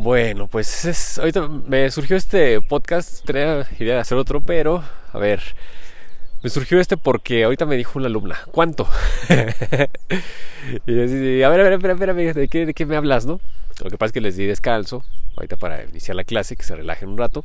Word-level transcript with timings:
Bueno, 0.00 0.46
pues 0.46 0.84
es, 0.84 1.18
ahorita 1.18 1.48
me 1.48 1.90
surgió 1.90 2.16
este 2.16 2.60
podcast, 2.60 3.24
tenía 3.24 3.66
idea 3.80 3.96
de 3.96 4.00
hacer 4.00 4.16
otro, 4.16 4.40
pero 4.40 4.84
a 5.12 5.18
ver, 5.18 5.42
me 6.40 6.50
surgió 6.50 6.78
este 6.78 6.96
porque 6.96 7.42
ahorita 7.42 7.66
me 7.66 7.76
dijo 7.76 7.98
una 7.98 8.06
alumna, 8.06 8.38
¿cuánto? 8.52 8.88
y 10.86 10.94
yo 10.94 11.46
a 11.46 11.50
ver, 11.50 11.60
a 11.60 11.64
ver, 11.64 11.72
espera, 11.72 11.94
espera, 11.94 12.14
¿de 12.14 12.46
qué, 12.46 12.64
¿de 12.64 12.74
qué 12.74 12.86
me 12.86 12.94
hablas, 12.94 13.26
no? 13.26 13.40
Lo 13.82 13.90
que 13.90 13.98
pasa 13.98 14.10
es 14.10 14.12
que 14.12 14.20
les 14.20 14.36
di 14.36 14.46
descanso, 14.46 15.02
ahorita 15.36 15.56
para 15.56 15.82
iniciar 15.82 16.14
la 16.14 16.22
clase, 16.22 16.54
que 16.54 16.62
se 16.62 16.76
relajen 16.76 17.08
un 17.08 17.18
rato, 17.18 17.44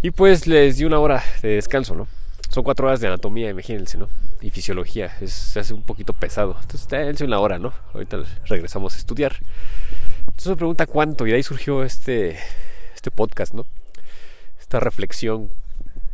y 0.00 0.12
pues 0.12 0.46
les 0.46 0.76
di 0.76 0.84
una 0.84 1.00
hora 1.00 1.24
de 1.42 1.48
descanso, 1.56 1.96
¿no? 1.96 2.06
Son 2.50 2.62
cuatro 2.62 2.86
horas 2.86 3.00
de 3.00 3.08
anatomía, 3.08 3.50
imagínense, 3.50 3.98
¿no? 3.98 4.08
Y 4.40 4.50
fisiología, 4.50 5.12
es, 5.20 5.32
se 5.32 5.58
hace 5.58 5.74
un 5.74 5.82
poquito 5.82 6.12
pesado. 6.12 6.56
Entonces, 6.62 7.20
él 7.20 7.26
una 7.26 7.40
hora, 7.40 7.58
¿no? 7.58 7.72
Ahorita 7.94 8.18
regresamos 8.46 8.94
a 8.94 8.98
estudiar. 8.98 9.38
Entonces 10.38 10.50
me 10.50 10.56
pregunta 10.56 10.86
cuánto, 10.86 11.26
y 11.26 11.30
de 11.30 11.36
ahí 11.36 11.42
surgió 11.42 11.82
este, 11.82 12.38
este 12.94 13.10
podcast, 13.10 13.54
¿no? 13.54 13.66
Esta 14.60 14.78
reflexión, 14.78 15.50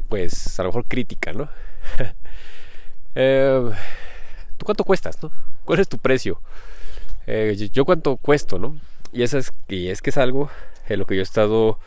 pues 0.09 0.59
a 0.59 0.63
lo 0.63 0.71
mejor 0.71 0.87
crítica, 0.87 1.35
¿no? 1.35 1.51
eh, 3.17 3.71
¿Tú 4.57 4.65
cuánto 4.65 4.85
cuestas, 4.85 5.23
no? 5.23 5.31
¿Cuál 5.67 5.81
es 5.81 5.89
tu 5.91 5.99
precio? 5.99 6.41
Eh, 7.27 7.69
yo 7.71 7.85
cuánto 7.85 8.17
cuesto, 8.17 8.59
¿no? 8.59 8.81
Y, 9.13 9.25
eso 9.25 9.37
es, 9.37 9.53
y 9.69 9.89
es 9.89 10.01
que 10.01 10.09
es 10.09 10.17
algo 10.17 10.49
en 10.89 11.01
lo 11.01 11.05
que 11.05 11.17
yo 11.17 11.21
he 11.21 11.23
estado, 11.23 11.79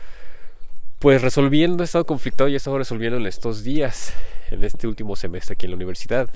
pues 1.00 1.24
resolviendo, 1.24 1.84
he 1.84 1.86
estado 1.86 2.06
conflictado 2.06 2.50
y 2.50 2.54
he 2.54 2.58
estado 2.58 2.78
resolviendo 2.78 3.18
en 3.18 3.26
estos 3.26 3.64
días, 3.64 4.14
en 4.52 4.64
este 4.64 4.86
último 4.86 5.16
semestre 5.16 5.54
aquí 5.54 5.66
en 5.66 5.72
la 5.72 5.78
universidad. 5.78 6.30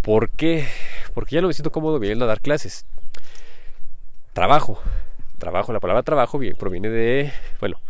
¿Por 0.00 0.30
qué? 0.30 0.66
Porque 1.12 1.34
ya 1.34 1.42
no 1.42 1.48
me 1.48 1.52
siento 1.52 1.70
cómodo 1.70 1.98
viniendo 1.98 2.24
a 2.24 2.28
dar 2.28 2.40
clases 2.40 2.86
trabajo. 4.34 4.78
Trabajo, 5.38 5.72
la 5.72 5.80
palabra 5.80 6.02
trabajo 6.02 6.38
proviene 6.58 6.90
de, 6.90 7.32
bueno, 7.60 7.80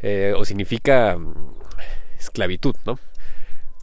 eh, 0.00 0.34
o 0.36 0.44
significa 0.44 1.16
mm, 1.16 1.34
esclavitud, 2.18 2.74
¿no? 2.84 2.98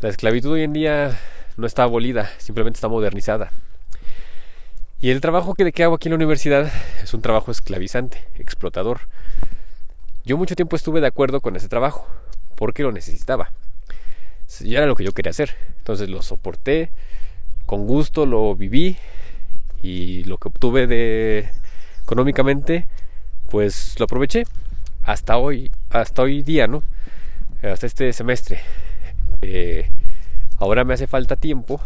La 0.01 0.09
esclavitud 0.09 0.51
hoy 0.51 0.63
en 0.63 0.73
día 0.73 1.17
no 1.55 1.65
está 1.65 1.83
abolida, 1.83 2.29
simplemente 2.37 2.77
está 2.77 2.89
modernizada. 2.89 3.51
Y 4.99 5.11
el 5.11 5.21
trabajo 5.21 5.53
que, 5.53 5.71
que 5.71 5.83
hago 5.83 5.95
aquí 5.95 6.07
en 6.07 6.11
la 6.11 6.17
universidad 6.17 6.71
es 7.01 7.13
un 7.13 7.21
trabajo 7.21 7.51
esclavizante, 7.51 8.25
explotador. 8.35 9.01
Yo 10.25 10.37
mucho 10.37 10.55
tiempo 10.55 10.75
estuve 10.75 11.01
de 11.01 11.07
acuerdo 11.07 11.41
con 11.41 11.55
ese 11.55 11.67
trabajo, 11.67 12.07
porque 12.55 12.83
lo 12.83 12.91
necesitaba. 12.91 13.51
Ya 14.61 14.79
era 14.79 14.87
lo 14.87 14.95
que 14.95 15.03
yo 15.03 15.11
quería 15.11 15.31
hacer. 15.31 15.55
Entonces 15.77 16.09
lo 16.09 16.21
soporté, 16.21 16.91
con 17.65 17.85
gusto 17.85 18.25
lo 18.25 18.55
viví 18.55 18.97
y 19.81 20.23
lo 20.23 20.37
que 20.37 20.47
obtuve 20.47 20.87
de 20.87 21.49
económicamente, 22.13 22.85
pues 23.49 23.95
lo 23.97 24.05
aproveché 24.05 24.43
hasta 25.01 25.37
hoy, 25.37 25.71
hasta 25.89 26.21
hoy 26.21 26.43
día, 26.43 26.67
¿no? 26.67 26.83
Hasta 27.63 27.87
este 27.87 28.13
semestre. 28.13 28.61
ahora 30.59 30.83
me 30.83 30.93
hace 30.93 31.07
falta 31.07 31.35
tiempo, 31.35 31.81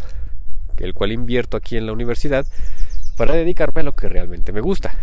el 0.80 0.94
cual 0.94 1.14
invierto 1.14 1.56
aquí 1.56 1.78
en 1.78 1.86
la 1.86 1.94
universidad, 1.94 2.46
para 3.16 3.36
dedicarme 3.36 3.82
a 3.82 3.84
lo 3.86 3.96
que 3.96 4.10
realmente 4.10 4.52
me 4.52 4.60
gusta, 4.60 4.96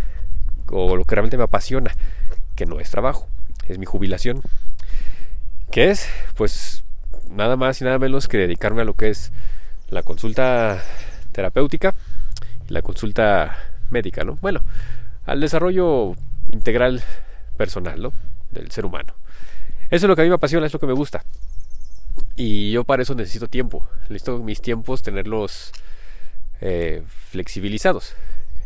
o 0.71 0.95
lo 0.95 1.05
que 1.07 1.15
realmente 1.15 1.39
me 1.39 1.45
apasiona, 1.45 1.95
que 2.55 2.67
no 2.67 2.79
es 2.79 2.91
trabajo, 2.91 3.27
es 3.67 3.79
mi 3.79 3.87
jubilación. 3.87 4.43
¿Qué 5.71 5.91
es? 5.91 6.07
Pues 6.37 6.85
nada 7.31 7.57
más 7.57 7.81
y 7.81 7.85
nada 7.85 7.99
menos 7.99 8.29
que 8.29 8.37
dedicarme 8.37 8.83
a 8.83 8.85
lo 8.85 8.93
que 8.93 9.09
es 9.09 9.33
la 9.89 10.03
consulta 10.03 10.83
terapéutica 11.33 11.95
y 12.69 12.75
la 12.75 12.83
consulta 12.83 13.57
médica, 13.91 14.23
¿no? 14.23 14.37
Bueno, 14.43 14.63
al 15.27 15.41
desarrollo 15.41 16.15
integral 16.53 17.03
personal 17.57 18.01
¿no? 18.01 18.13
del 18.51 18.71
ser 18.71 18.87
humano. 18.87 19.15
Eso 19.91 20.07
es 20.07 20.09
lo 20.09 20.17
que 20.17 20.23
a 20.23 20.25
mí 20.25 20.31
me 20.31 20.37
apasiona, 20.37 20.67
es 20.67 20.73
lo 20.73 20.79
que 20.79 20.87
me 20.87 20.93
gusta. 20.93 21.25
Y 22.37 22.73
yo 22.73 22.85
para 22.85 23.03
eso 23.03 23.15
necesito 23.15 23.49
tiempo. 23.49 23.87
Necesito 24.09 24.39
mis 24.39 24.61
tiempos 24.61 25.03
tenerlos 25.03 25.73
eh, 26.61 27.03
flexibilizados. 27.31 28.15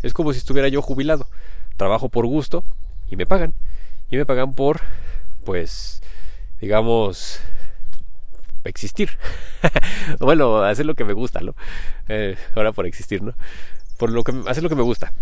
Es 0.03 0.15
como 0.15 0.33
si 0.33 0.39
estuviera 0.39 0.69
yo 0.69 0.83
jubilado. 0.83 1.29
Trabajo 1.77 2.09
por 2.09 2.27
gusto 2.27 2.65
y 3.11 3.17
me 3.17 3.27
pagan. 3.27 3.55
Y 4.11 4.17
me 4.17 4.25
pagan 4.25 4.55
por, 4.55 4.81
pues, 5.45 6.03
digamos, 6.61 7.41
existir. 8.65 9.11
bueno, 10.21 10.63
hacer 10.63 10.87
lo 10.87 10.95
que 10.95 11.05
me 11.05 11.13
gusta, 11.13 11.41
¿no? 11.41 11.55
Eh, 12.09 12.37
ahora 12.55 12.73
por 12.73 12.87
existir, 12.87 13.23
¿no? 13.23 13.35
Por 13.99 14.11
lo 14.11 14.25
que 14.25 14.33
hacer 14.47 14.63
lo 14.63 14.69
que 14.69 14.77
me 14.77 14.83
gusta. 14.83 15.13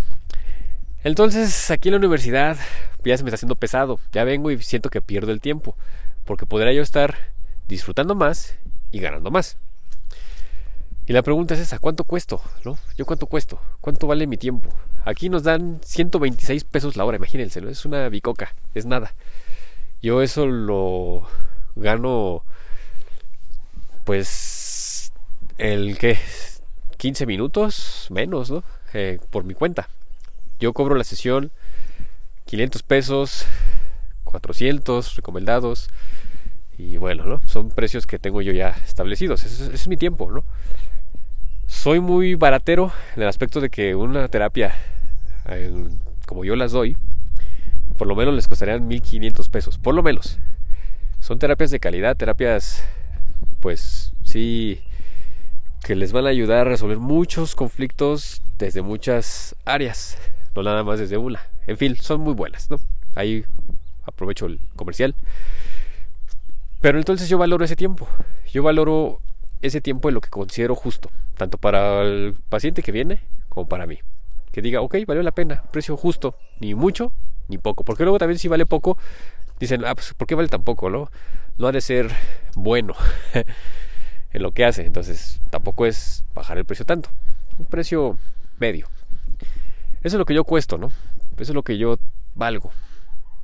Entonces, 1.07 1.71
aquí 1.71 1.89
en 1.89 1.93
la 1.93 1.99
universidad 1.99 2.57
ya 3.05 3.17
se 3.17 3.23
me 3.23 3.29
está 3.29 3.37
haciendo 3.37 3.55
pesado. 3.55 4.01
Ya 4.11 4.25
vengo 4.25 4.51
y 4.51 4.61
siento 4.61 4.91
que 4.91 5.01
pierdo 5.01 5.31
el 5.31 5.41
tiempo. 5.41 5.77
Porque 6.25 6.47
podría 6.47 6.73
yo 6.73 6.83
estar 6.83 7.15
disfrutando 7.69 8.17
más 8.17 8.57
y 8.91 8.99
ganando 8.99 9.31
más. 9.31 9.57
Y 11.07 11.13
la 11.13 11.23
pregunta 11.23 11.55
es 11.55 11.61
esa, 11.61 11.79
¿cuánto 11.79 12.03
cuesto? 12.03 12.43
¿No? 12.65 12.77
¿Yo 12.97 13.07
cuánto 13.07 13.29
cuesto? 13.29 13.61
¿Cuánto 13.81 14.09
vale 14.09 14.27
mi 14.27 14.37
tiempo? 14.37 14.75
Aquí 15.05 15.29
nos 15.29 15.45
dan 15.45 15.79
126 15.85 16.65
pesos 16.65 16.97
la 16.97 17.05
hora, 17.05 17.19
imagínense, 17.19 17.61
¿no? 17.61 17.69
Es 17.69 17.85
una 17.85 18.09
bicoca, 18.09 18.57
es 18.75 18.85
nada. 18.85 19.15
Yo 20.03 20.23
eso 20.23 20.49
lo 20.49 21.29
gano, 21.77 22.43
pues, 24.03 25.13
el 25.57 25.99
que 25.99 26.19
15 26.97 27.27
minutos 27.27 28.09
menos, 28.11 28.51
¿no? 28.51 28.65
Eh, 28.93 29.21
por 29.31 29.45
mi 29.45 29.55
cuenta. 29.55 29.89
Yo 30.59 30.73
cobro 30.73 30.95
la 30.95 31.05
sesión 31.05 31.53
500 32.47 32.83
pesos, 32.83 33.47
400 34.25 35.17
recomendados. 35.17 35.91
Y 36.79 36.97
bueno, 36.97 37.25
¿no? 37.25 37.41
Son 37.47 37.71
precios 37.71 38.07
que 38.07 38.19
tengo 38.19 38.41
yo 38.41 38.53
ya 38.53 38.71
establecidos. 38.87 39.45
Ese 39.45 39.73
es, 39.75 39.89
mi 39.89 39.97
tiempo, 39.97 40.31
¿no? 40.31 40.45
Soy 41.67 42.01
muy 42.01 42.35
baratero 42.37 42.93
en 43.17 43.23
el 43.23 43.29
aspecto 43.29 43.61
de 43.61 43.71
que 43.71 43.95
una 43.95 44.29
terapia, 44.29 44.75
como 46.27 46.45
yo 46.45 46.55
las 46.55 46.73
doy, 46.73 46.97
por 47.99 48.07
lo 48.07 48.15
menos 48.15 48.35
les 48.35 48.47
costarían 48.47 48.87
1500 48.87 49.49
pesos. 49.49 49.79
Por 49.79 49.95
lo 49.95 50.03
menos. 50.03 50.39
Son 51.19 51.39
terapias 51.39 51.71
de 51.71 51.81
calidad, 51.81 52.17
terapias, 52.17 52.85
pues 53.61 54.13
sí, 54.23 54.83
que 55.83 55.97
les 55.97 56.13
van 56.13 56.27
a 56.27 56.29
ayudar 56.29 56.67
a 56.67 56.71
resolver 56.71 56.99
muchos 56.99 57.57
conflictos 57.57 58.43
desde 58.59 58.83
muchas 58.83 59.57
áreas 59.65 60.17
no 60.63 60.71
nada 60.71 60.85
más 60.85 60.99
desde 60.99 61.17
una. 61.17 61.41
En 61.67 61.77
fin, 61.77 61.97
son 61.97 62.21
muy 62.21 62.35
buenas, 62.35 62.71
¿no? 62.71 62.79
Ahí 63.15 63.45
aprovecho 64.05 64.47
el 64.47 64.61
comercial. 64.77 65.15
Pero 66.81 66.99
entonces 66.99 67.29
yo 67.29 67.39
valoro 67.39 67.65
ese 67.65 67.77
tiempo. 67.77 68.09
Yo 68.53 68.63
valoro 68.63 69.21
ese 69.63 69.81
tiempo 69.81 70.09
en 70.09 70.15
lo 70.15 70.21
que 70.21 70.31
considero 70.31 70.75
justo, 70.75 71.11
tanto 71.37 71.59
para 71.59 72.03
el 72.03 72.37
paciente 72.49 72.83
que 72.83 72.93
viene 72.93 73.21
como 73.49 73.69
para 73.69 73.87
mí. 73.87 73.99
Que 74.53 74.63
diga, 74.63 74.81
ok, 74.81 74.97
valió 75.07 75.23
la 75.23 75.33
pena, 75.33 75.63
precio 75.71 75.97
justo, 75.97 76.37
ni 76.61 76.75
mucho 76.75 77.13
ni 77.49 77.59
poco. 77.59 77.85
Porque 77.85 78.05
luego 78.05 78.19
también 78.19 78.39
si 78.39 78.49
vale 78.49 78.67
poco, 78.67 78.97
dicen, 79.59 79.85
ah, 79.85 79.95
pues 79.95 80.15
¿por 80.15 80.27
qué 80.27 80.35
vale 80.35 80.49
tan 80.49 80.63
poco? 80.63 80.91
No, 80.91 81.11
no 81.59 81.67
ha 81.69 81.73
de 81.73 81.81
ser 81.81 82.11
bueno 82.55 82.95
en 84.33 84.43
lo 84.43 84.53
que 84.53 84.65
hace. 84.65 84.87
Entonces 84.87 85.41
tampoco 85.51 85.87
es 85.87 86.25
bajar 86.35 86.59
el 86.59 86.65
precio 86.65 86.85
tanto. 86.85 87.11
Un 87.59 87.67
precio 87.67 88.19
medio. 88.59 88.89
Eso 90.07 90.15
es 90.15 90.19
lo 90.21 90.25
que 90.25 90.35
yo 90.35 90.45
cuesto, 90.45 90.79
¿no? 90.79 90.93
Eso 91.33 91.51
es 91.51 91.55
lo 91.55 91.65
que 91.65 91.79
yo 91.79 91.99
valgo. 92.37 92.71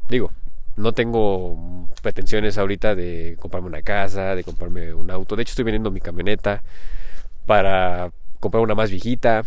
Digo, 0.08 0.30
no 0.76 0.92
tengo 0.92 1.88
pretensiones 2.02 2.56
ahorita 2.56 2.94
de 2.94 3.36
comprarme 3.40 3.66
una 3.66 3.82
casa, 3.82 4.36
de 4.36 4.44
comprarme 4.44 4.94
un 4.94 5.10
auto. 5.10 5.34
De 5.34 5.42
hecho, 5.42 5.50
estoy 5.50 5.64
vendiendo 5.64 5.90
mi 5.90 5.98
camioneta 5.98 6.62
para 7.46 8.12
comprar 8.38 8.62
una 8.62 8.76
más 8.76 8.92
viejita. 8.92 9.42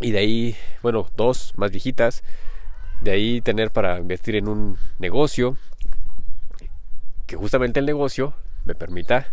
Y 0.00 0.12
de 0.12 0.18
ahí, 0.18 0.56
bueno, 0.82 1.08
dos 1.16 1.52
más 1.56 1.72
viejitas. 1.72 2.22
De 3.00 3.10
ahí 3.10 3.40
tener 3.40 3.72
para 3.72 3.98
invertir 3.98 4.36
en 4.36 4.46
un 4.46 4.78
negocio. 5.00 5.56
Que 7.26 7.34
justamente 7.34 7.80
el 7.80 7.86
negocio 7.86 8.34
me 8.66 8.76
permita 8.76 9.32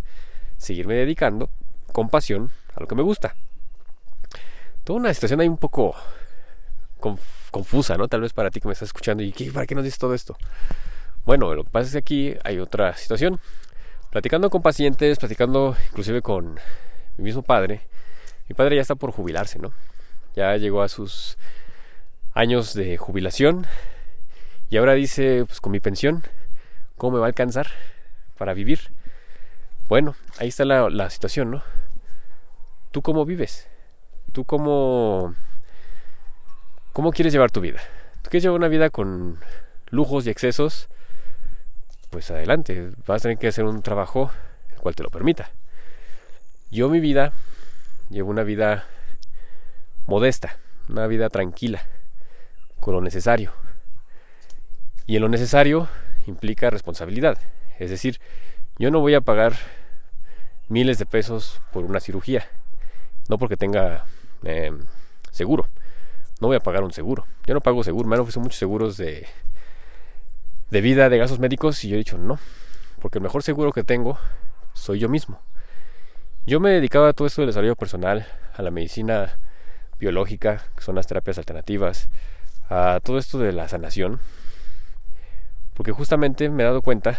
seguirme 0.56 0.94
dedicando 0.94 1.48
con 1.92 2.08
pasión 2.08 2.50
a 2.74 2.80
lo 2.80 2.88
que 2.88 2.96
me 2.96 3.02
gusta. 3.02 3.36
Toda 4.82 4.98
una 4.98 5.14
situación 5.14 5.40
ahí 5.40 5.46
un 5.46 5.58
poco 5.58 5.94
confusa, 6.98 7.96
¿no? 7.96 8.08
Tal 8.08 8.20
vez 8.20 8.32
para 8.32 8.50
ti 8.50 8.60
que 8.60 8.68
me 8.68 8.72
estás 8.72 8.88
escuchando 8.88 9.22
y 9.22 9.32
¿para 9.52 9.66
qué 9.66 9.74
nos 9.74 9.84
dices 9.84 9.98
todo 9.98 10.14
esto? 10.14 10.36
Bueno, 11.24 11.54
lo 11.54 11.64
que 11.64 11.70
pasa 11.70 11.86
es 11.86 11.92
que 11.92 11.98
aquí 11.98 12.34
hay 12.44 12.58
otra 12.58 12.94
situación. 12.94 13.40
Platicando 14.10 14.48
con 14.48 14.62
pacientes, 14.62 15.18
platicando 15.18 15.76
inclusive 15.90 16.22
con 16.22 16.58
mi 17.18 17.24
mismo 17.24 17.42
padre, 17.42 17.82
mi 18.48 18.54
padre 18.54 18.76
ya 18.76 18.82
está 18.82 18.94
por 18.94 19.12
jubilarse, 19.12 19.58
¿no? 19.58 19.72
Ya 20.34 20.56
llegó 20.56 20.82
a 20.82 20.88
sus 20.88 21.36
años 22.32 22.72
de 22.72 22.96
jubilación 22.96 23.66
y 24.70 24.78
ahora 24.78 24.94
dice, 24.94 25.44
pues 25.46 25.60
con 25.60 25.72
mi 25.72 25.80
pensión, 25.80 26.22
¿cómo 26.96 27.14
me 27.14 27.18
va 27.20 27.26
a 27.26 27.28
alcanzar 27.28 27.68
para 28.38 28.54
vivir? 28.54 28.80
Bueno, 29.88 30.16
ahí 30.38 30.48
está 30.48 30.64
la, 30.64 30.88
la 30.88 31.10
situación, 31.10 31.50
¿no? 31.50 31.62
¿Tú 32.90 33.02
cómo 33.02 33.26
vives? 33.26 33.68
¿Tú 34.32 34.44
cómo 34.44 35.34
¿Cómo 36.98 37.12
quieres 37.12 37.32
llevar 37.32 37.52
tu 37.52 37.60
vida? 37.60 37.78
tú 38.22 38.28
quieres 38.28 38.42
llevar 38.42 38.58
una 38.58 38.66
vida 38.66 38.90
con 38.90 39.38
lujos 39.90 40.26
y 40.26 40.30
excesos, 40.30 40.88
pues 42.10 42.28
adelante, 42.32 42.90
vas 43.06 43.20
a 43.20 43.28
tener 43.28 43.38
que 43.38 43.46
hacer 43.46 43.66
un 43.66 43.82
trabajo 43.82 44.32
el 44.72 44.78
cual 44.78 44.96
te 44.96 45.04
lo 45.04 45.08
permita. 45.08 45.52
Yo 46.72 46.88
mi 46.88 46.98
vida 46.98 47.32
llevo 48.10 48.30
una 48.30 48.42
vida 48.42 48.84
modesta, 50.06 50.58
una 50.88 51.06
vida 51.06 51.28
tranquila, 51.28 51.82
con 52.80 52.94
lo 52.94 53.00
necesario. 53.00 53.52
Y 55.06 55.14
en 55.14 55.22
lo 55.22 55.28
necesario 55.28 55.88
implica 56.26 56.68
responsabilidad. 56.68 57.38
Es 57.78 57.90
decir, 57.90 58.18
yo 58.76 58.90
no 58.90 58.98
voy 58.98 59.14
a 59.14 59.20
pagar 59.20 59.52
miles 60.66 60.98
de 60.98 61.06
pesos 61.06 61.60
por 61.72 61.84
una 61.84 62.00
cirugía. 62.00 62.48
No 63.28 63.38
porque 63.38 63.56
tenga 63.56 64.04
em, 64.42 64.80
seguro. 65.30 65.68
No 66.40 66.48
voy 66.48 66.56
a 66.56 66.60
pagar 66.60 66.84
un 66.84 66.92
seguro. 66.92 67.26
Yo 67.46 67.54
no 67.54 67.60
pago 67.60 67.82
seguro. 67.82 68.08
Me 68.08 68.14
han 68.14 68.20
ofrecido 68.20 68.42
muchos 68.42 68.58
seguros 68.58 68.96
de, 68.96 69.26
de 70.70 70.80
vida, 70.80 71.08
de 71.08 71.18
gastos 71.18 71.38
médicos, 71.38 71.84
y 71.84 71.88
yo 71.88 71.94
he 71.96 71.98
dicho 71.98 72.18
no. 72.18 72.38
Porque 73.00 73.18
el 73.18 73.22
mejor 73.22 73.42
seguro 73.42 73.72
que 73.72 73.84
tengo 73.84 74.18
soy 74.72 74.98
yo 74.98 75.08
mismo. 75.08 75.40
Yo 76.46 76.60
me 76.60 76.70
dedicaba 76.70 77.08
a 77.08 77.12
todo 77.12 77.26
esto 77.26 77.42
del 77.42 77.48
desarrollo 77.48 77.76
personal, 77.76 78.26
a 78.54 78.62
la 78.62 78.70
medicina 78.70 79.38
biológica, 79.98 80.64
que 80.76 80.82
son 80.82 80.94
las 80.94 81.06
terapias 81.06 81.38
alternativas, 81.38 82.08
a 82.70 83.00
todo 83.02 83.18
esto 83.18 83.38
de 83.38 83.52
la 83.52 83.68
sanación, 83.68 84.20
porque 85.74 85.92
justamente 85.92 86.48
me 86.48 86.62
he 86.62 86.66
dado 86.66 86.82
cuenta 86.82 87.18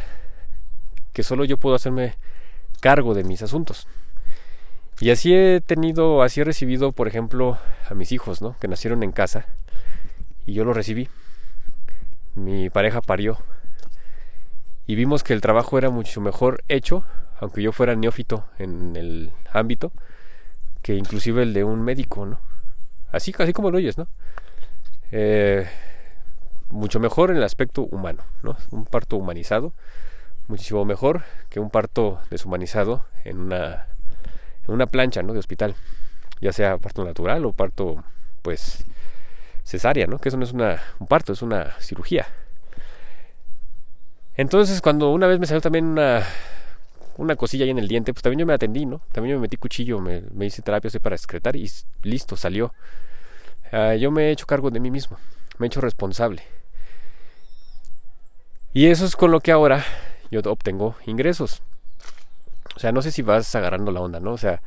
que 1.14 1.24
solo 1.24 1.46
yo 1.46 1.58
puedo 1.58 1.76
hacerme 1.76 2.16
cargo 2.82 3.14
de 3.14 3.24
mis 3.24 3.42
asuntos. 3.42 3.88
Y 5.02 5.12
así 5.12 5.34
he 5.34 5.62
tenido, 5.62 6.24
así 6.24 6.42
he 6.42 6.44
recibido, 6.44 6.92
por 6.92 7.08
ejemplo, 7.08 7.58
a 7.90 7.94
mis 7.94 8.12
hijos, 8.12 8.42
¿no? 8.42 8.58
Que 8.60 8.68
nacieron 8.68 9.02
en 9.04 9.12
casa 9.12 9.46
y 10.46 10.54
yo 10.54 10.66
los 10.66 10.76
recibí. 10.76 11.08
Mi 12.36 12.70
pareja 12.70 13.02
parió 13.02 13.38
y 14.88 14.96
vimos 14.96 15.24
que 15.24 15.34
el 15.34 15.42
trabajo 15.42 15.78
era 15.78 15.90
mucho 15.90 16.20
mejor 16.20 16.64
hecho, 16.68 17.04
aunque 17.40 17.62
yo 17.62 17.72
fuera 17.72 17.96
neófito 17.96 18.46
en 18.58 18.96
el 18.96 19.32
ámbito, 19.54 19.92
que 20.82 20.96
inclusive 20.96 21.44
el 21.44 21.54
de 21.54 21.64
un 21.64 21.82
médico, 21.82 22.26
¿no? 22.26 22.40
Así, 23.12 23.34
así 23.38 23.54
como 23.54 23.72
lo 23.72 23.78
oyes, 23.78 23.98
¿no? 23.98 24.08
Eh, 25.12 25.68
mucho 26.70 27.00
mejor 27.00 27.32
en 27.32 27.38
el 27.38 27.44
aspecto 27.44 27.84
humano, 27.84 28.24
¿no? 28.44 28.58
Un 28.72 28.86
parto 28.86 29.16
humanizado, 29.16 29.74
muchísimo 30.48 30.84
mejor 30.86 31.24
que 31.50 31.60
un 31.60 31.70
parto 31.70 32.20
deshumanizado 32.30 33.06
en 33.24 33.40
una, 33.40 33.88
una 34.74 34.88
plancha, 34.88 35.24
¿no? 35.24 35.34
De 35.34 35.40
hospital, 35.40 35.76
ya 36.42 36.52
sea 36.52 36.78
parto 36.78 37.04
natural 37.04 37.46
o 37.46 37.54
parto, 37.54 38.04
pues, 38.42 38.86
cesárea, 39.64 40.08
¿no? 40.08 40.20
Que 40.20 40.30
eso 40.30 40.38
no 40.38 40.44
es 40.44 40.54
una, 40.54 40.82
un 41.00 41.08
parto, 41.08 41.34
es 41.34 41.42
una 41.42 41.72
cirugía. 41.80 42.28
Entonces, 44.36 44.82
cuando 44.82 45.12
una 45.12 45.28
vez 45.28 45.40
me 45.40 45.46
salió 45.46 45.62
también 45.62 45.86
una, 45.86 46.24
una 47.18 47.36
cosilla 47.36 47.66
ahí 47.66 47.72
en 47.72 47.80
el 47.80 47.88
diente, 47.88 48.14
pues 48.14 48.24
también 48.24 48.40
yo 48.40 48.46
me 48.46 48.54
atendí, 48.54 48.86
¿no? 48.86 49.02
También 49.12 49.34
yo 49.34 49.38
me 49.38 49.44
metí 49.44 49.58
cuchillo, 49.58 50.00
me, 50.00 50.22
me 50.34 50.46
hice 50.46 50.62
terapia 50.62 50.90
para 51.02 51.16
excretar 51.16 51.56
y 51.56 51.70
listo, 52.04 52.38
salió. 52.38 52.74
Ah, 53.72 53.96
yo 53.96 54.10
me 54.12 54.28
he 54.28 54.32
hecho 54.32 54.48
cargo 54.48 54.72
de 54.72 54.80
mí 54.80 54.90
mismo, 54.90 55.18
me 55.58 55.66
he 55.66 55.68
hecho 55.68 55.82
responsable. 55.82 56.44
Y 58.74 58.88
eso 58.88 59.06
es 59.06 59.16
con 59.16 59.32
lo 59.32 59.42
que 59.42 59.52
ahora 59.52 59.84
yo 60.32 60.40
obtengo 60.46 60.96
ingresos. 61.06 61.62
O 62.80 62.82
sea, 62.82 62.94
no 62.94 63.02
sé 63.02 63.12
si 63.12 63.22
vas 63.24 63.54
agarrando 63.56 63.92
la 63.92 64.00
onda, 64.00 64.22
¿no? 64.22 64.32
O 64.32 64.38
sea, 64.38 64.62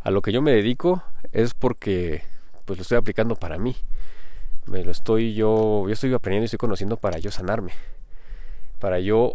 a 0.00 0.12
lo 0.12 0.22
que 0.22 0.30
yo 0.30 0.40
me 0.40 0.52
dedico 0.52 1.02
es 1.32 1.52
porque 1.52 2.22
pues 2.64 2.78
lo 2.78 2.82
estoy 2.82 2.96
aplicando 2.96 3.34
para 3.34 3.58
mí. 3.58 3.74
Me 4.66 4.84
lo 4.84 4.92
estoy 4.92 5.34
yo, 5.34 5.82
yo 5.88 5.92
estoy 5.92 6.14
aprendiendo 6.14 6.44
y 6.44 6.46
estoy 6.46 6.58
conociendo 6.58 6.96
para 6.96 7.18
yo 7.18 7.32
sanarme, 7.32 7.72
para 8.78 9.00
yo 9.00 9.34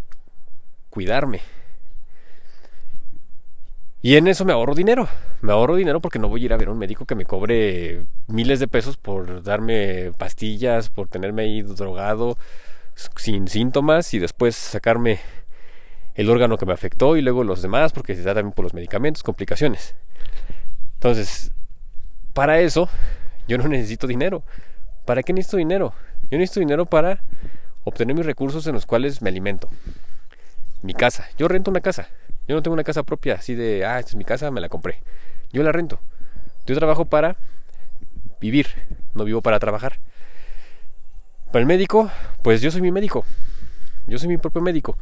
cuidarme. 0.89 1.41
Y 4.01 4.15
en 4.15 4.29
eso 4.29 4.45
me 4.45 4.53
ahorro 4.53 4.75
dinero. 4.75 5.09
Me 5.41 5.51
ahorro 5.51 5.75
dinero 5.75 5.99
porque 5.99 6.17
no 6.17 6.29
voy 6.29 6.43
a 6.43 6.45
ir 6.45 6.53
a 6.53 6.57
ver 6.57 6.69
a 6.69 6.71
un 6.71 6.77
médico 6.77 7.05
que 7.05 7.15
me 7.15 7.25
cobre 7.25 8.05
miles 8.27 8.61
de 8.61 8.69
pesos 8.69 8.95
por 8.95 9.43
darme 9.43 10.13
pastillas, 10.17 10.89
por 10.89 11.09
tenerme 11.09 11.41
ahí 11.41 11.63
drogado 11.63 12.37
sin 12.95 13.49
síntomas 13.49 14.13
y 14.13 14.19
después 14.19 14.55
sacarme 14.55 15.19
el 16.15 16.29
órgano 16.29 16.57
que 16.57 16.65
me 16.65 16.73
afectó 16.73 17.17
y 17.17 17.21
luego 17.21 17.43
los 17.43 17.61
demás 17.61 17.93
porque 17.93 18.15
se 18.15 18.23
da 18.23 18.33
también 18.33 18.53
por 18.53 18.63
los 18.63 18.73
medicamentos, 18.73 19.23
complicaciones. 19.23 19.95
Entonces, 20.95 21.51
para 22.33 22.59
eso 22.59 22.89
yo 23.47 23.57
no 23.57 23.67
necesito 23.67 24.07
dinero. 24.07 24.43
¿Para 25.05 25.23
qué 25.23 25.33
necesito 25.33 25.57
dinero? 25.57 25.93
Yo 26.29 26.37
necesito 26.37 26.59
dinero 26.59 26.85
para 26.85 27.23
obtener 27.83 28.15
mis 28.15 28.25
recursos 28.25 28.67
en 28.67 28.73
los 28.73 28.85
cuales 28.85 29.21
me 29.21 29.29
alimento. 29.29 29.67
Mi 30.81 30.93
casa. 30.93 31.27
Yo 31.37 31.47
rento 31.47 31.71
una 31.71 31.81
casa. 31.81 32.07
Yo 32.47 32.55
no 32.55 32.61
tengo 32.61 32.73
una 32.73 32.83
casa 32.83 33.03
propia 33.03 33.35
así 33.35 33.55
de, 33.55 33.85
ah, 33.85 33.99
esta 33.99 34.11
es 34.11 34.15
mi 34.15 34.23
casa, 34.23 34.51
me 34.51 34.61
la 34.61 34.69
compré. 34.69 35.01
Yo 35.51 35.63
la 35.63 35.71
rento. 35.71 35.99
Yo 36.65 36.75
trabajo 36.75 37.05
para 37.05 37.37
vivir, 38.39 38.67
no 39.13 39.23
vivo 39.23 39.41
para 39.41 39.59
trabajar. 39.59 39.99
Para 41.47 41.59
el 41.59 41.65
médico, 41.65 42.09
pues 42.43 42.61
yo 42.61 42.71
soy 42.71 42.81
mi 42.81 42.91
médico. 42.91 43.25
Yo 44.07 44.17
soy 44.17 44.27
mi 44.27 44.37
propio 44.37 44.61
médico. 44.61 44.97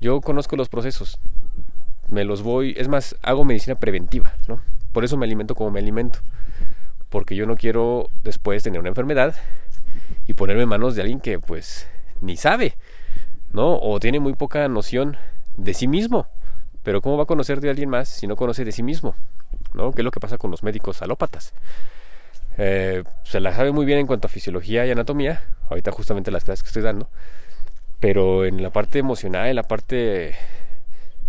Yo 0.00 0.20
conozco 0.20 0.56
los 0.56 0.68
procesos. 0.68 1.18
Me 2.10 2.24
los 2.24 2.42
voy, 2.42 2.74
es 2.76 2.88
más, 2.88 3.16
hago 3.22 3.44
medicina 3.44 3.76
preventiva, 3.76 4.34
¿no? 4.48 4.60
Por 4.92 5.04
eso 5.04 5.16
me 5.16 5.26
alimento 5.26 5.54
como 5.54 5.70
me 5.70 5.80
alimento. 5.80 6.20
Porque 7.08 7.36
yo 7.36 7.46
no 7.46 7.56
quiero 7.56 8.08
después 8.22 8.62
tener 8.62 8.80
una 8.80 8.88
enfermedad 8.88 9.34
y 10.26 10.34
ponerme 10.34 10.62
en 10.62 10.68
manos 10.68 10.94
de 10.94 11.02
alguien 11.02 11.20
que 11.20 11.38
pues 11.38 11.88
ni 12.20 12.36
sabe, 12.36 12.76
¿no? 13.52 13.78
O 13.78 13.98
tiene 14.00 14.20
muy 14.20 14.34
poca 14.34 14.68
noción 14.68 15.16
de 15.56 15.74
sí 15.74 15.86
mismo. 15.88 16.26
Pero 16.82 17.00
¿cómo 17.00 17.16
va 17.16 17.22
a 17.22 17.26
conocer 17.26 17.60
de 17.60 17.70
alguien 17.70 17.88
más 17.88 18.08
si 18.08 18.26
no 18.26 18.36
conoce 18.36 18.64
de 18.64 18.72
sí 18.72 18.82
mismo? 18.82 19.14
¿No? 19.72 19.92
¿Qué 19.92 20.02
es 20.02 20.04
lo 20.04 20.10
que 20.10 20.20
pasa 20.20 20.38
con 20.38 20.50
los 20.50 20.62
médicos 20.62 21.02
alópatas? 21.02 21.54
Eh, 22.58 23.02
se 23.24 23.40
la 23.40 23.52
sabe 23.54 23.72
muy 23.72 23.84
bien 23.84 23.98
en 23.98 24.06
cuanto 24.06 24.26
a 24.26 24.30
fisiología 24.30 24.86
y 24.86 24.90
anatomía, 24.90 25.42
ahorita 25.68 25.90
justamente 25.90 26.30
las 26.30 26.44
clases 26.44 26.62
que 26.62 26.68
estoy 26.68 26.82
dando, 26.82 27.08
pero 28.04 28.44
en 28.44 28.62
la 28.62 28.68
parte 28.68 28.98
emocional, 28.98 29.46
en 29.46 29.56
la 29.56 29.62
parte 29.62 30.36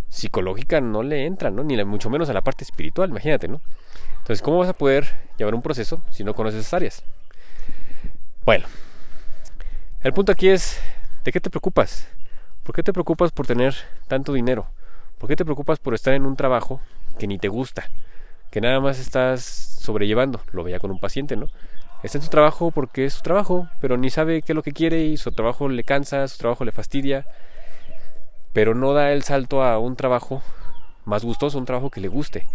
psicológica 0.10 0.82
no 0.82 1.04
le 1.04 1.26
entra, 1.26 1.50
¿no? 1.50 1.64
Ni 1.64 1.82
mucho 1.86 2.10
menos 2.10 2.30
a 2.30 2.34
la 2.34 2.42
parte 2.42 2.66
espiritual, 2.66 3.12
imagínate, 3.12 3.48
¿no? 3.48 3.62
Entonces, 4.18 4.42
¿cómo 4.42 4.58
vas 4.58 4.68
a 4.68 4.74
poder 4.74 5.06
llevar 5.38 5.56
un 5.56 5.62
proceso 5.62 6.02
si 6.10 6.26
no 6.26 6.34
conoces 6.34 6.60
esas 6.60 6.74
áreas? 6.74 7.04
Bueno, 8.44 8.66
el 10.04 10.12
punto 10.12 10.34
aquí 10.34 10.50
es, 10.50 10.82
¿de 11.24 11.32
qué 11.32 11.40
te 11.40 11.50
preocupas? 11.50 12.10
¿Por 12.64 12.76
qué 12.76 12.84
te 12.84 12.92
preocupas 12.92 13.32
por 13.32 13.48
tener 13.48 13.74
tanto 14.10 14.34
dinero? 14.34 14.68
¿Por 15.18 15.30
qué 15.30 15.38
te 15.38 15.46
preocupas 15.46 15.80
por 15.80 15.94
estar 15.94 16.14
en 16.14 16.26
un 16.26 16.36
trabajo 16.36 16.82
que 17.18 17.26
ni 17.26 17.38
te 17.38 17.48
gusta? 17.48 17.90
Que 18.52 18.60
nada 18.60 18.82
más 18.82 19.00
estás 19.00 19.44
sobrellevando. 19.46 20.42
Lo 20.52 20.66
veía 20.66 20.80
con 20.80 20.92
un 20.92 21.00
paciente, 21.00 21.38
¿no? 21.38 21.48
Está 22.04 22.18
en 22.20 22.24
su 22.24 22.30
trabajo 22.30 22.72
porque 22.72 23.06
es 23.06 23.16
su 23.16 23.22
trabajo, 23.22 23.68
pero 23.82 23.98
ni 23.98 24.10
sabe 24.10 24.42
qué 24.42 24.52
es 24.52 24.56
lo 24.56 24.64
que 24.64 24.74
quiere 24.74 25.06
y 25.06 25.18
su 25.18 25.32
trabajo 25.32 25.70
le 25.70 25.84
cansa, 25.84 26.28
su 26.28 26.38
trabajo 26.38 26.64
le 26.64 26.72
fastidia, 26.72 27.26
pero 28.54 28.76
no 28.76 28.94
da 28.94 29.12
el 29.12 29.24
salto 29.24 29.64
a 29.64 29.80
un 29.80 29.96
trabajo 29.96 30.42
más 31.06 31.24
gustoso, 31.24 31.58
un 31.58 31.66
trabajo 31.66 31.90
que 31.90 32.02
le 32.02 32.08
guste 32.08 32.48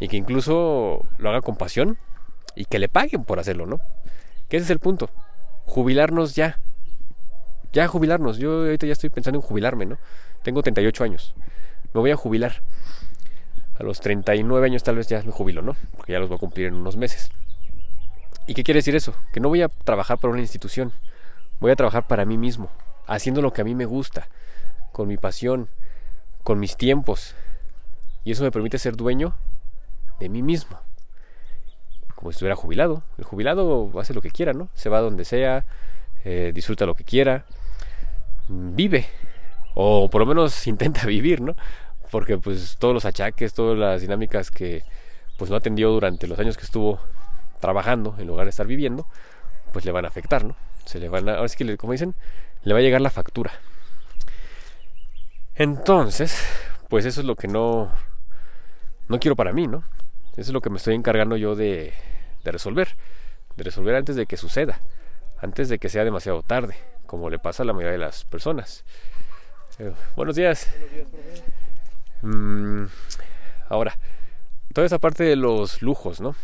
y 0.00 0.08
que 0.08 0.16
incluso 0.16 1.06
lo 1.18 1.28
haga 1.30 1.42
con 1.42 1.56
pasión 1.56 1.98
y 2.54 2.64
que 2.64 2.78
le 2.78 2.88
paguen 2.88 3.24
por 3.24 3.38
hacerlo, 3.38 3.66
¿no? 3.66 3.80
Que 4.48 4.56
ese 4.56 4.64
es 4.64 4.70
el 4.70 4.78
punto. 4.78 5.10
Jubilarnos 5.64 6.34
ya. 6.34 6.58
Ya 7.72 7.86
jubilarnos. 7.86 8.38
Yo 8.38 8.64
ahorita 8.64 8.86
ya 8.86 8.92
estoy 8.92 9.10
pensando 9.10 9.38
en 9.38 9.42
jubilarme, 9.42 9.86
¿no? 9.86 9.98
Tengo 10.42 10.62
38 10.62 11.04
años. 11.04 11.34
Me 11.92 12.00
voy 12.00 12.10
a 12.10 12.16
jubilar 12.16 12.62
a 13.78 13.82
los 13.82 14.00
39 14.00 14.66
años 14.66 14.82
tal 14.82 14.96
vez 14.96 15.08
ya 15.08 15.22
me 15.22 15.30
jubilo, 15.30 15.62
¿no? 15.62 15.76
Porque 15.96 16.12
ya 16.12 16.18
los 16.18 16.28
voy 16.28 16.36
a 16.36 16.40
cumplir 16.40 16.66
en 16.66 16.74
unos 16.74 16.96
meses. 16.96 17.30
¿Y 18.48 18.54
qué 18.54 18.64
quiere 18.64 18.78
decir 18.78 18.96
eso? 18.96 19.14
Que 19.32 19.38
no 19.38 19.48
voy 19.48 19.62
a 19.62 19.68
trabajar 19.68 20.18
para 20.18 20.32
una 20.32 20.40
institución, 20.40 20.92
voy 21.60 21.70
a 21.70 21.76
trabajar 21.76 22.08
para 22.08 22.24
mí 22.24 22.36
mismo, 22.36 22.68
haciendo 23.06 23.40
lo 23.42 23.52
que 23.52 23.60
a 23.60 23.64
mí 23.64 23.76
me 23.76 23.84
gusta, 23.84 24.26
con 24.90 25.06
mi 25.06 25.16
pasión, 25.16 25.68
con 26.42 26.58
mis 26.58 26.76
tiempos. 26.76 27.36
Y 28.24 28.32
eso 28.32 28.42
me 28.42 28.50
permite 28.50 28.78
ser 28.78 28.96
dueño 28.96 29.34
de 30.18 30.28
mí 30.28 30.42
mismo. 30.42 30.80
Como 32.16 32.32
si 32.32 32.36
estuviera 32.36 32.56
jubilado. 32.56 33.04
El 33.16 33.24
jubilado 33.24 33.92
hace 34.00 34.12
lo 34.12 34.20
que 34.20 34.30
quiera, 34.30 34.52
¿no? 34.52 34.68
Se 34.74 34.88
va 34.88 35.00
donde 35.00 35.24
sea, 35.24 35.64
eh, 36.24 36.50
disfruta 36.52 36.86
lo 36.86 36.96
que 36.96 37.04
quiera, 37.04 37.44
vive. 38.48 39.06
O 39.74 40.10
por 40.10 40.22
lo 40.22 40.26
menos 40.26 40.66
intenta 40.66 41.06
vivir, 41.06 41.40
¿no? 41.40 41.54
porque 42.10 42.38
pues 42.38 42.76
todos 42.78 42.94
los 42.94 43.04
achaques, 43.04 43.54
todas 43.54 43.78
las 43.78 44.00
dinámicas 44.00 44.50
que 44.50 44.82
pues 45.36 45.50
no 45.50 45.56
atendió 45.56 45.90
durante 45.90 46.26
los 46.26 46.38
años 46.38 46.56
que 46.56 46.64
estuvo 46.64 47.00
trabajando 47.60 48.14
en 48.18 48.26
lugar 48.26 48.46
de 48.46 48.50
estar 48.50 48.66
viviendo, 48.66 49.06
pues 49.72 49.84
le 49.84 49.92
van 49.92 50.04
a 50.04 50.08
afectar, 50.08 50.44
¿no? 50.44 50.56
Se 50.84 50.98
le 50.98 51.08
van 51.08 51.28
a, 51.28 51.34
ahora 51.34 51.48
sí 51.48 51.56
que 51.56 51.76
como 51.76 51.92
dicen, 51.92 52.14
le 52.62 52.72
va 52.72 52.78
a 52.80 52.82
llegar 52.82 53.00
la 53.00 53.10
factura. 53.10 53.52
Entonces, 55.54 56.40
pues 56.88 57.04
eso 57.04 57.20
es 57.20 57.26
lo 57.26 57.36
que 57.36 57.48
no 57.48 57.90
no 59.08 59.18
quiero 59.18 59.36
para 59.36 59.52
mí, 59.52 59.66
¿no? 59.66 59.84
Eso 60.32 60.50
es 60.50 60.52
lo 60.52 60.60
que 60.60 60.70
me 60.70 60.76
estoy 60.76 60.94
encargando 60.94 61.36
yo 61.36 61.56
de, 61.56 61.92
de 62.44 62.52
resolver, 62.52 62.96
de 63.56 63.64
resolver 63.64 63.94
antes 63.96 64.16
de 64.16 64.26
que 64.26 64.36
suceda, 64.36 64.80
antes 65.40 65.68
de 65.68 65.78
que 65.78 65.88
sea 65.88 66.04
demasiado 66.04 66.42
tarde, 66.42 66.76
como 67.06 67.30
le 67.30 67.38
pasa 67.38 67.62
a 67.62 67.66
la 67.66 67.72
mayoría 67.72 67.92
de 67.92 67.98
las 67.98 68.24
personas. 68.24 68.84
Eh, 69.78 69.92
buenos 70.14 70.36
días. 70.36 70.68
Mm, 72.22 72.84
ahora, 73.68 73.98
toda 74.74 74.86
esa 74.86 74.98
parte 74.98 75.24
de 75.24 75.36
los 75.36 75.82
lujos, 75.82 76.20
¿no? 76.20 76.36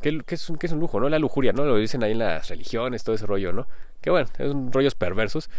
¿Qué, 0.00 0.22
es 0.28 0.50
un, 0.50 0.56
¿Qué, 0.56 0.66
es 0.66 0.72
un, 0.72 0.80
lujo, 0.80 1.00
no? 1.00 1.08
La 1.08 1.18
lujuria, 1.18 1.52
¿no? 1.52 1.64
Lo 1.64 1.76
dicen 1.76 2.02
ahí 2.04 2.12
en 2.12 2.18
las 2.18 2.48
religiones, 2.48 3.04
todo 3.04 3.14
ese 3.14 3.26
rollo, 3.26 3.52
¿no? 3.52 3.66
Que 4.00 4.10
bueno, 4.10 4.28
son 4.36 4.72
rollos 4.72 4.94
perversos, 4.94 5.50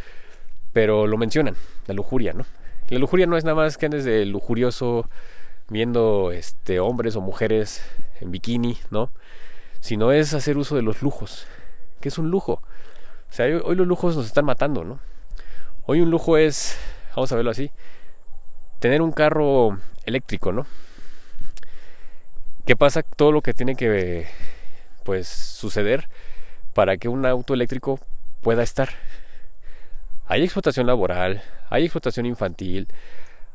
pero 0.74 1.08
lo 1.08 1.18
mencionan, 1.18 1.56
la 1.88 1.94
lujuria, 1.94 2.34
¿no? 2.34 2.46
la 2.90 2.98
lujuria 2.98 3.28
no 3.28 3.38
es 3.38 3.44
nada 3.44 3.56
más 3.56 3.78
que 3.78 3.86
andes 3.86 4.04
de 4.04 4.26
lujurioso 4.26 5.08
viendo 5.70 6.32
este 6.32 6.80
hombres 6.80 7.16
o 7.16 7.22
mujeres 7.22 7.84
en 8.20 8.32
bikini, 8.32 8.78
¿no? 8.90 9.12
Sino 9.80 10.12
es 10.12 10.34
hacer 10.34 10.58
uso 10.58 10.76
de 10.76 10.82
los 10.82 11.02
lujos. 11.02 11.46
¿Qué 12.02 12.10
es 12.10 12.18
un 12.18 12.32
lujo? 12.32 12.54
O 13.30 13.34
sea, 13.34 13.46
hoy, 13.46 13.76
los 13.76 13.88
lujos 13.88 14.16
nos 14.16 14.26
están 14.26 14.46
matando, 14.46 14.84
¿no? 14.84 15.00
Hoy 15.86 16.02
un 16.02 16.10
lujo 16.10 16.38
es, 16.38 16.78
vamos 17.16 17.32
a 17.32 17.36
verlo 17.36 17.52
así, 17.52 17.72
tener 18.80 19.02
un 19.02 19.12
carro 19.12 19.78
eléctrico, 20.06 20.52
¿no? 20.52 20.66
¿Qué 22.70 22.76
pasa? 22.76 23.02
Todo 23.02 23.32
lo 23.32 23.42
que 23.42 23.56
tiene 23.56 23.76
que 23.76 24.28
pues 25.04 25.28
suceder 25.28 26.08
para 26.76 26.98
que 26.98 27.10
un 27.10 27.26
auto 27.26 27.56
eléctrico 27.56 28.00
pueda 28.42 28.62
estar. 28.62 28.90
Hay 30.28 30.44
explotación 30.44 30.86
laboral, 30.86 31.42
hay 31.72 31.86
explotación 31.86 32.28
infantil, 32.28 32.88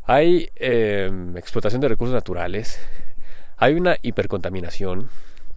hay 0.02 0.50
em, 0.56 1.36
explotación 1.36 1.80
de 1.80 1.90
recursos 1.90 2.12
naturales, 2.12 2.80
hay 3.56 3.74
una 3.74 3.98
hipercontaminación, 4.02 5.08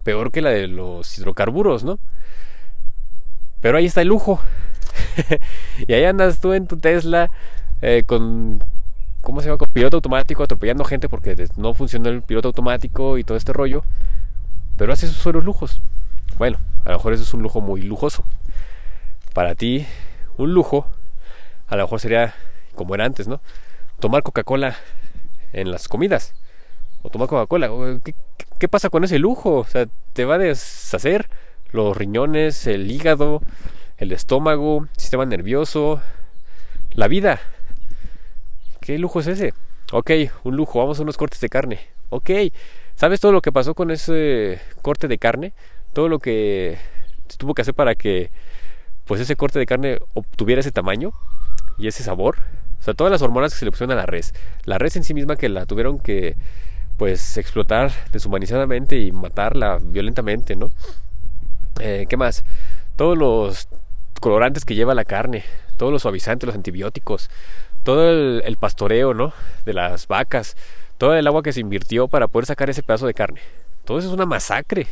peor 0.04 0.30
que 0.30 0.40
la 0.40 0.50
de 0.50 0.68
los 0.68 1.18
hidrocarburos, 1.18 1.82
¿no? 1.82 1.98
Pero 3.60 3.76
ahí 3.76 3.86
está 3.86 4.02
el 4.02 4.06
lujo. 4.06 4.40
y 5.88 5.94
ahí 5.94 6.04
andas 6.04 6.40
tú 6.40 6.52
en 6.52 6.68
tu 6.68 6.76
Tesla 6.76 7.28
eh, 7.82 8.04
con, 8.06 8.62
¿cómo 9.28 9.42
se 9.42 9.48
llama? 9.48 9.58
Con 9.58 9.70
piloto 9.70 9.98
automático 9.98 10.42
atropellando 10.42 10.84
gente 10.84 11.06
porque 11.10 11.36
no 11.58 11.74
funcionó 11.74 12.08
el 12.08 12.22
piloto 12.22 12.48
automático 12.48 13.18
y 13.18 13.24
todo 13.24 13.36
este 13.36 13.52
rollo. 13.52 13.84
Pero 14.78 14.90
haces 14.90 15.10
esos 15.10 15.34
los 15.34 15.44
lujos. 15.44 15.82
Bueno, 16.38 16.56
a 16.86 16.92
lo 16.92 16.96
mejor 16.96 17.12
eso 17.12 17.24
es 17.24 17.34
un 17.34 17.42
lujo 17.42 17.60
muy 17.60 17.82
lujoso. 17.82 18.24
Para 19.34 19.54
ti, 19.54 19.86
un 20.38 20.54
lujo, 20.54 20.86
a 21.66 21.76
lo 21.76 21.82
mejor 21.82 22.00
sería 22.00 22.34
como 22.74 22.94
era 22.94 23.04
antes, 23.04 23.28
¿no? 23.28 23.42
Tomar 24.00 24.22
Coca-Cola 24.22 24.78
en 25.52 25.70
las 25.70 25.88
comidas. 25.88 26.32
O 27.02 27.10
tomar 27.10 27.28
Coca-Cola. 27.28 27.70
¿Qué, 28.02 28.14
¿Qué, 28.58 28.68
pasa 28.68 28.88
con 28.88 29.04
ese 29.04 29.18
lujo? 29.18 29.56
O 29.56 29.64
sea, 29.64 29.88
te 30.14 30.24
va 30.24 30.36
a 30.36 30.38
deshacer 30.38 31.28
los 31.70 31.94
riñones, 31.94 32.66
el 32.66 32.90
hígado, 32.90 33.42
el 33.98 34.12
estómago, 34.12 34.84
el 34.84 34.98
sistema 34.98 35.26
nervioso, 35.26 36.00
la 36.92 37.08
vida. 37.08 37.40
¿Qué 38.88 38.96
lujo 38.96 39.20
es 39.20 39.26
ese? 39.26 39.52
Ok, 39.92 40.12
un 40.44 40.56
lujo, 40.56 40.78
vamos 40.78 40.98
a 40.98 41.02
unos 41.02 41.18
cortes 41.18 41.42
de 41.42 41.50
carne. 41.50 41.78
Ok, 42.08 42.30
¿sabes 42.94 43.20
todo 43.20 43.32
lo 43.32 43.42
que 43.42 43.52
pasó 43.52 43.74
con 43.74 43.90
ese 43.90 44.62
corte 44.80 45.08
de 45.08 45.18
carne? 45.18 45.52
Todo 45.92 46.08
lo 46.08 46.18
que 46.20 46.78
se 47.28 47.36
tuvo 47.36 47.52
que 47.52 47.60
hacer 47.60 47.74
para 47.74 47.96
que 47.96 48.30
pues 49.04 49.20
ese 49.20 49.36
corte 49.36 49.58
de 49.58 49.66
carne 49.66 49.98
obtuviera 50.14 50.60
ese 50.60 50.72
tamaño 50.72 51.12
y 51.76 51.86
ese 51.86 52.02
sabor. 52.02 52.38
O 52.80 52.82
sea, 52.82 52.94
todas 52.94 53.10
las 53.10 53.20
hormonas 53.20 53.52
que 53.52 53.58
se 53.58 53.66
le 53.66 53.72
pusieron 53.72 53.92
a 53.92 54.00
la 54.00 54.06
res. 54.06 54.32
La 54.64 54.78
res 54.78 54.96
en 54.96 55.04
sí 55.04 55.12
misma 55.12 55.36
que 55.36 55.50
la 55.50 55.66
tuvieron 55.66 55.98
que 55.98 56.36
pues 56.96 57.36
explotar 57.36 57.92
deshumanizadamente 58.10 58.98
y 58.98 59.12
matarla 59.12 59.80
violentamente, 59.82 60.56
¿no? 60.56 60.70
Eh, 61.78 62.06
¿Qué 62.08 62.16
más? 62.16 62.42
Todos 62.96 63.18
los 63.18 63.68
colorantes 64.18 64.64
que 64.64 64.74
lleva 64.74 64.94
la 64.94 65.04
carne, 65.04 65.44
todos 65.76 65.92
los 65.92 66.00
suavizantes, 66.00 66.46
los 66.46 66.56
antibióticos, 66.56 67.28
todo 67.88 68.06
el, 68.10 68.56
pastoreo, 68.58 69.14
¿no? 69.14 69.32
De 69.64 69.72
las 69.72 70.08
vacas, 70.08 70.58
todo 70.98 71.14
el 71.14 71.26
agua 71.26 71.42
que 71.42 71.54
se 71.54 71.60
invirtió 71.60 72.06
para 72.06 72.28
poder 72.28 72.44
sacar 72.44 72.68
ese 72.68 72.82
pedazo 72.82 73.06
de 73.06 73.14
carne. 73.14 73.40
Todo 73.86 73.98
eso 73.98 74.08
es 74.08 74.12
una 74.12 74.26
masacre. 74.26 74.88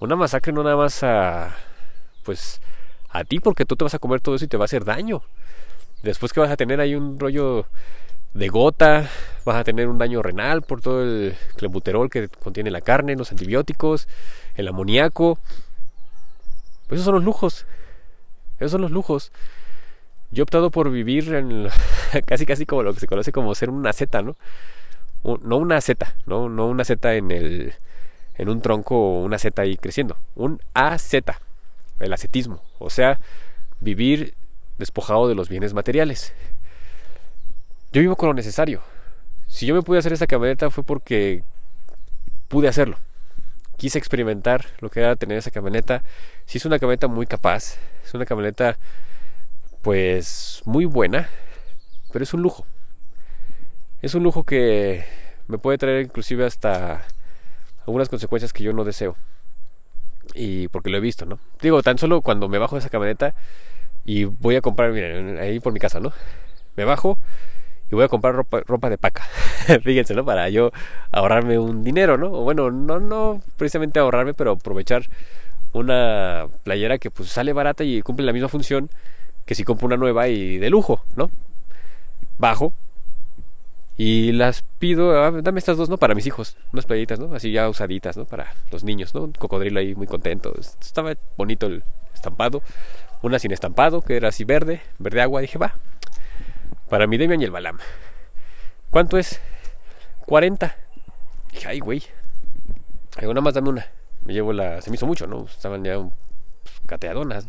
Una 0.00 0.16
masacre 0.16 0.52
no 0.52 0.64
nada 0.64 0.74
más 0.74 1.04
a, 1.04 1.54
pues, 2.24 2.60
a 3.08 3.22
ti 3.22 3.38
porque 3.38 3.64
tú 3.64 3.76
te 3.76 3.84
vas 3.84 3.94
a 3.94 4.00
comer 4.00 4.20
todo 4.20 4.34
eso 4.34 4.46
y 4.46 4.48
te 4.48 4.56
va 4.56 4.64
a 4.64 4.66
hacer 4.66 4.84
daño. 4.84 5.22
Después 6.02 6.32
que 6.32 6.40
vas 6.40 6.50
a 6.50 6.56
tener 6.56 6.80
ahí 6.80 6.96
un 6.96 7.20
rollo 7.20 7.66
de 8.32 8.48
gota, 8.48 9.08
vas 9.44 9.54
a 9.54 9.62
tener 9.62 9.86
un 9.86 9.98
daño 9.98 10.20
renal 10.20 10.62
por 10.62 10.80
todo 10.80 11.04
el 11.04 11.36
clenbuterol 11.54 12.10
que 12.10 12.28
contiene 12.28 12.72
la 12.72 12.80
carne, 12.80 13.14
los 13.14 13.30
antibióticos, 13.30 14.08
el 14.56 14.66
amoníaco. 14.66 15.38
Pues 16.88 16.98
esos 16.98 17.04
son 17.04 17.14
los 17.14 17.22
lujos. 17.22 17.64
Esos 18.58 18.72
son 18.72 18.80
los 18.80 18.90
lujos. 18.90 19.30
Yo 20.34 20.42
he 20.42 20.44
optado 20.44 20.70
por 20.70 20.90
vivir 20.90 21.32
en 21.34 21.68
casi 22.26 22.44
casi 22.44 22.66
como 22.66 22.82
lo 22.82 22.92
que 22.92 23.00
se 23.00 23.06
conoce 23.06 23.32
como 23.32 23.54
ser 23.54 23.70
una 23.70 23.92
Z, 23.92 24.22
¿no? 24.22 24.36
No 25.42 25.56
una 25.56 25.80
Z, 25.80 26.16
no, 26.26 26.48
no 26.48 26.66
una 26.66 26.84
Z 26.84 27.14
en 27.14 27.30
el 27.30 27.74
en 28.36 28.48
un 28.48 28.60
tronco 28.60 28.96
o 28.96 29.22
una 29.22 29.38
Z 29.38 29.62
ahí 29.62 29.76
creciendo, 29.76 30.16
un 30.34 30.60
AZ, 30.74 31.14
el 32.00 32.12
ascetismo, 32.12 32.62
o 32.78 32.90
sea, 32.90 33.20
vivir 33.80 34.34
despojado 34.76 35.28
de 35.28 35.36
los 35.36 35.48
bienes 35.48 35.72
materiales. 35.72 36.34
Yo 37.92 38.00
vivo 38.00 38.16
con 38.16 38.28
lo 38.28 38.34
necesario. 38.34 38.82
Si 39.46 39.66
yo 39.66 39.74
me 39.74 39.82
pude 39.82 40.00
hacer 40.00 40.12
esa 40.12 40.26
camioneta 40.26 40.68
fue 40.68 40.82
porque 40.82 41.44
pude 42.48 42.66
hacerlo 42.66 42.98
quise 43.76 43.98
experimentar 43.98 44.66
lo 44.80 44.90
que 44.90 45.00
era 45.00 45.16
tener 45.16 45.38
esa 45.38 45.50
camioneta. 45.50 46.02
Si 46.46 46.58
es 46.58 46.64
una 46.64 46.78
camioneta 46.78 47.08
muy 47.08 47.26
capaz, 47.26 47.76
es 48.04 48.14
una 48.14 48.24
camioneta 48.24 48.78
pues 49.84 50.62
muy 50.64 50.86
buena, 50.86 51.28
pero 52.10 52.22
es 52.22 52.32
un 52.32 52.40
lujo. 52.40 52.66
Es 54.00 54.14
un 54.14 54.22
lujo 54.22 54.42
que 54.42 55.04
me 55.46 55.58
puede 55.58 55.76
traer 55.76 56.00
inclusive 56.00 56.46
hasta 56.46 57.04
algunas 57.86 58.08
consecuencias 58.08 58.54
que 58.54 58.64
yo 58.64 58.72
no 58.72 58.84
deseo. 58.84 59.14
Y 60.34 60.68
porque 60.68 60.88
lo 60.88 60.96
he 60.96 61.00
visto, 61.00 61.26
¿no? 61.26 61.38
Digo, 61.60 61.82
tan 61.82 61.98
solo 61.98 62.22
cuando 62.22 62.48
me 62.48 62.56
bajo 62.56 62.76
de 62.76 62.80
esa 62.80 62.88
camioneta 62.88 63.34
y 64.06 64.24
voy 64.24 64.56
a 64.56 64.62
comprar, 64.62 64.90
miren, 64.90 65.36
ahí 65.38 65.60
por 65.60 65.74
mi 65.74 65.80
casa, 65.80 66.00
¿no? 66.00 66.12
Me 66.76 66.84
bajo 66.86 67.18
y 67.90 67.94
voy 67.94 68.04
a 68.04 68.08
comprar 68.08 68.34
ropa, 68.34 68.62
ropa 68.66 68.88
de 68.88 68.96
paca. 68.96 69.24
Fíjense, 69.82 70.14
¿no? 70.14 70.24
Para 70.24 70.48
yo 70.48 70.72
ahorrarme 71.10 71.58
un 71.58 71.84
dinero, 71.84 72.16
¿no? 72.16 72.32
O 72.32 72.42
bueno, 72.42 72.70
no, 72.70 73.00
no 73.00 73.42
precisamente 73.58 74.00
ahorrarme, 74.00 74.32
pero 74.32 74.52
aprovechar 74.52 75.10
una 75.74 76.46
playera 76.62 76.96
que 76.96 77.10
pues 77.10 77.28
sale 77.28 77.52
barata 77.52 77.84
y 77.84 78.00
cumple 78.00 78.24
la 78.24 78.32
misma 78.32 78.48
función 78.48 78.88
que 79.44 79.54
si 79.54 79.64
compro 79.64 79.86
una 79.86 79.96
nueva 79.96 80.28
y 80.28 80.58
de 80.58 80.70
lujo, 80.70 81.04
¿no? 81.16 81.30
Bajo 82.38 82.72
y 83.96 84.32
las 84.32 84.62
pido, 84.80 85.22
ah, 85.22 85.30
dame 85.30 85.58
estas 85.60 85.76
dos, 85.76 85.88
¿no? 85.88 85.98
Para 85.98 86.14
mis 86.14 86.26
hijos, 86.26 86.56
unas 86.72 86.84
playitas, 86.84 87.20
¿no? 87.20 87.34
Así 87.34 87.52
ya 87.52 87.68
usaditas, 87.68 88.16
¿no? 88.16 88.24
Para 88.24 88.52
los 88.72 88.82
niños, 88.82 89.14
¿no? 89.14 89.22
Un 89.22 89.32
cocodrilo 89.32 89.78
ahí 89.78 89.94
muy 89.94 90.08
contento. 90.08 90.52
Estaba 90.58 91.14
bonito 91.36 91.66
el 91.66 91.84
estampado. 92.12 92.62
Una 93.22 93.38
sin 93.38 93.52
estampado, 93.52 94.02
que 94.02 94.16
era 94.16 94.28
así 94.28 94.44
verde, 94.44 94.80
verde 94.98 95.22
agua. 95.22 95.40
Dije, 95.40 95.58
va, 95.58 95.76
para 96.88 97.06
mi 97.06 97.18
Demian 97.18 97.40
y 97.40 97.44
el 97.44 97.52
Balam. 97.52 97.78
¿Cuánto 98.90 99.16
es? 99.16 99.40
40. 100.26 100.76
Dije, 101.52 101.68
ay, 101.68 101.78
güey. 101.78 102.02
Digo, 103.20 103.32
nada 103.32 103.44
más 103.44 103.54
dame 103.54 103.68
una. 103.68 103.86
Me 104.24 104.32
llevo 104.32 104.52
la. 104.52 104.80
Se 104.82 104.90
me 104.90 104.96
hizo 104.96 105.06
mucho, 105.06 105.28
¿no? 105.28 105.44
Estaban 105.44 105.84
ya 105.84 105.98
pues, 105.98 106.80
cateadonas. 106.86 107.46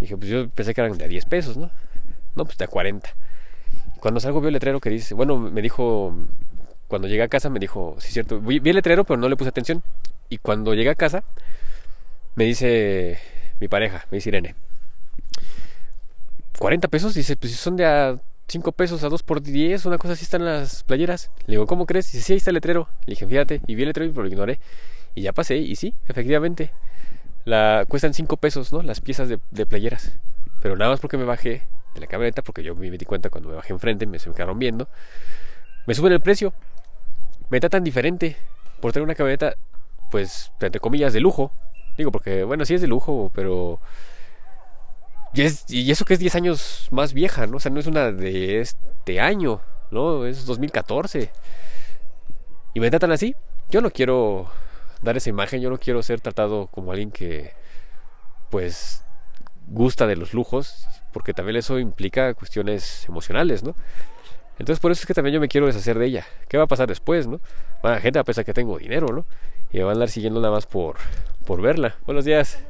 Dije, 0.00 0.16
pues 0.16 0.30
yo 0.30 0.48
pensé 0.48 0.74
que 0.74 0.80
eran 0.80 0.96
de 0.96 1.08
10 1.08 1.24
pesos, 1.26 1.56
¿no? 1.56 1.70
No, 2.34 2.44
pues 2.44 2.56
de 2.58 2.66
40. 2.66 3.14
Cuando 4.00 4.18
salgo 4.18 4.40
vi 4.40 4.48
el 4.48 4.54
letrero 4.54 4.80
que 4.80 4.90
dice. 4.90 5.14
Bueno, 5.14 5.38
me 5.38 5.62
dijo. 5.62 6.14
Cuando 6.88 7.06
llegué 7.06 7.22
a 7.22 7.28
casa 7.28 7.50
me 7.50 7.60
dijo, 7.60 7.96
sí, 7.98 8.12
cierto. 8.12 8.40
Vi, 8.40 8.58
vi 8.58 8.70
el 8.70 8.76
letrero, 8.76 9.04
pero 9.04 9.18
no 9.18 9.28
le 9.28 9.36
puse 9.36 9.50
atención. 9.50 9.82
Y 10.28 10.38
cuando 10.38 10.74
llegué 10.74 10.90
a 10.90 10.94
casa, 10.94 11.22
me 12.34 12.44
dice 12.44 13.18
mi 13.60 13.68
pareja, 13.68 14.06
me 14.10 14.16
dice 14.16 14.30
Irene. 14.30 14.54
40 16.58 16.88
pesos, 16.88 17.14
dice, 17.14 17.36
pues 17.36 17.52
si 17.52 17.58
son 17.58 17.76
de 17.76 17.86
a 17.86 18.20
5 18.48 18.72
pesos 18.72 19.04
a 19.04 19.08
2 19.08 19.22
por 19.22 19.40
10, 19.40 19.86
una 19.86 19.98
cosa 19.98 20.14
así 20.14 20.24
están 20.24 20.44
las 20.44 20.82
playeras. 20.84 21.30
Le 21.46 21.52
digo, 21.52 21.66
¿cómo 21.66 21.86
crees? 21.86 22.10
Dice, 22.10 22.24
sí, 22.24 22.32
ahí 22.32 22.38
está 22.38 22.50
el 22.50 22.54
letrero. 22.54 22.88
Le 23.06 23.12
dije, 23.12 23.26
fíjate, 23.26 23.60
y 23.66 23.74
vi 23.74 23.82
el 23.82 23.88
letrero 23.88 24.10
y 24.10 24.14
lo 24.14 24.26
ignoré. 24.26 24.60
Y 25.14 25.22
ya 25.22 25.32
pasé, 25.32 25.56
y 25.56 25.76
sí, 25.76 25.94
efectivamente, 26.08 26.70
la, 27.44 27.84
cuestan 27.88 28.14
5 28.14 28.36
pesos, 28.36 28.72
¿no? 28.72 28.82
Las 28.82 29.00
piezas 29.00 29.28
de, 29.28 29.66
playeras. 29.66 30.18
Pero 30.60 30.76
nada 30.76 30.90
más 30.90 31.00
porque 31.00 31.16
me 31.16 31.24
bajé 31.24 31.66
de 31.94 32.00
la 32.00 32.06
camioneta, 32.06 32.42
porque 32.42 32.62
yo 32.62 32.74
me 32.74 32.90
di 32.90 33.04
cuenta 33.04 33.30
cuando 33.30 33.48
me 33.50 33.56
bajé 33.56 33.72
enfrente, 33.72 34.06
me 34.06 34.18
se 34.18 34.28
me 34.28 34.34
quedaron 34.34 34.58
viendo. 34.58 34.88
Me 35.86 35.94
suben 35.94 36.12
el 36.12 36.20
precio. 36.20 36.52
Me 37.48 37.60
tratan 37.60 37.82
diferente 37.82 38.36
por 38.80 38.92
tener 38.92 39.04
una 39.04 39.14
camioneta, 39.14 39.54
pues, 40.10 40.52
entre 40.60 40.80
comillas, 40.80 41.12
de 41.12 41.20
lujo. 41.20 41.52
Digo, 41.96 42.12
porque, 42.12 42.44
bueno, 42.44 42.64
sí 42.64 42.74
es 42.74 42.80
de 42.80 42.86
lujo, 42.86 43.30
pero 43.34 43.80
y, 45.32 45.42
y 45.68 45.90
eso 45.90 46.04
que 46.04 46.14
es 46.14 46.20
10 46.20 46.34
años 46.34 46.88
más 46.90 47.12
vieja, 47.12 47.46
¿no? 47.46 47.58
O 47.58 47.60
sea, 47.60 47.70
no 47.70 47.80
es 47.80 47.86
una 47.86 48.10
de 48.10 48.60
este 48.60 49.20
año, 49.20 49.60
¿no? 49.90 50.26
Es 50.26 50.44
2014. 50.46 51.30
Y 52.74 52.80
me 52.80 52.90
tratan 52.90 53.12
así. 53.12 53.34
Yo 53.70 53.80
no 53.80 53.90
quiero 53.90 54.50
dar 55.02 55.16
esa 55.16 55.30
imagen, 55.30 55.60
yo 55.60 55.70
no 55.70 55.78
quiero 55.78 56.02
ser 56.02 56.20
tratado 56.20 56.66
como 56.68 56.92
alguien 56.92 57.10
que, 57.10 57.52
pues, 58.50 59.04
gusta 59.68 60.06
de 60.06 60.16
los 60.16 60.34
lujos, 60.34 60.86
porque 61.12 61.34
también 61.34 61.56
eso 61.56 61.78
implica 61.78 62.34
cuestiones 62.34 63.06
emocionales, 63.08 63.62
¿no? 63.62 63.74
Entonces 64.58 64.80
por 64.80 64.92
eso 64.92 65.00
es 65.00 65.06
que 65.06 65.14
también 65.14 65.34
yo 65.34 65.40
me 65.40 65.48
quiero 65.48 65.66
deshacer 65.66 65.98
de 65.98 66.06
ella. 66.06 66.26
¿Qué 66.48 66.58
va 66.58 66.64
a 66.64 66.66
pasar 66.66 66.86
después, 66.86 67.26
no? 67.26 67.40
Bueno, 67.80 67.94
la 67.94 68.00
gente 68.00 68.18
va 68.18 68.22
a 68.22 68.24
pensar 68.24 68.44
que 68.44 68.52
tengo 68.52 68.78
dinero, 68.78 69.06
¿no? 69.08 69.24
Y 69.72 69.78
me 69.78 69.84
van 69.84 69.92
a 69.92 69.94
andar 69.94 70.10
siguiendo 70.10 70.38
nada 70.40 70.52
más 70.52 70.66
por, 70.66 70.96
por 71.46 71.62
verla. 71.62 71.96
Buenos 72.04 72.26
días. 72.26 72.62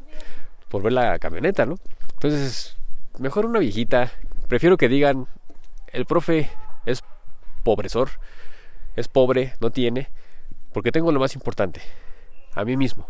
Por 0.68 0.82
ver 0.82 0.92
la 0.92 1.18
camioneta, 1.18 1.66
¿no? 1.66 1.78
Entonces, 2.12 2.76
mejor 3.18 3.44
una 3.44 3.58
viejita. 3.58 4.12
Prefiero 4.46 4.76
que 4.76 4.88
digan, 4.88 5.26
el 5.92 6.06
profe 6.06 6.48
es 6.86 7.02
pobresor, 7.64 8.10
es 8.94 9.08
pobre, 9.08 9.54
no 9.60 9.70
tiene, 9.70 10.10
porque 10.72 10.92
tengo 10.92 11.10
lo 11.12 11.20
más 11.20 11.34
importante, 11.34 11.80
a 12.54 12.64
mí 12.64 12.76
mismo. 12.76 13.06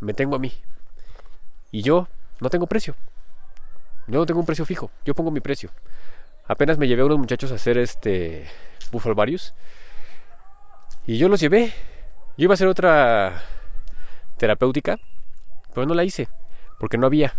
Me 0.00 0.14
tengo 0.14 0.36
a 0.36 0.38
mí. 0.38 0.52
Y 1.70 1.82
yo 1.82 2.08
no 2.40 2.50
tengo 2.50 2.66
precio. 2.66 2.94
Yo 4.06 4.18
no 4.18 4.26
tengo 4.26 4.40
un 4.40 4.46
precio 4.46 4.66
fijo, 4.66 4.90
yo 5.04 5.14
pongo 5.14 5.30
mi 5.30 5.40
precio. 5.40 5.70
Apenas 6.46 6.76
me 6.76 6.86
llevé 6.86 7.02
a 7.02 7.06
unos 7.06 7.18
muchachos 7.18 7.50
a 7.52 7.54
hacer 7.54 7.78
este 7.78 8.46
Buffalo 8.92 9.14
Varius. 9.14 9.54
Y 11.06 11.16
yo 11.16 11.28
los 11.28 11.40
llevé. 11.40 11.72
Yo 12.36 12.44
iba 12.44 12.52
a 12.52 12.54
hacer 12.54 12.66
otra 12.66 13.42
terapéutica, 14.36 14.98
pero 15.72 15.86
no 15.86 15.94
la 15.94 16.04
hice, 16.04 16.28
porque 16.78 16.98
no 16.98 17.06
había. 17.06 17.34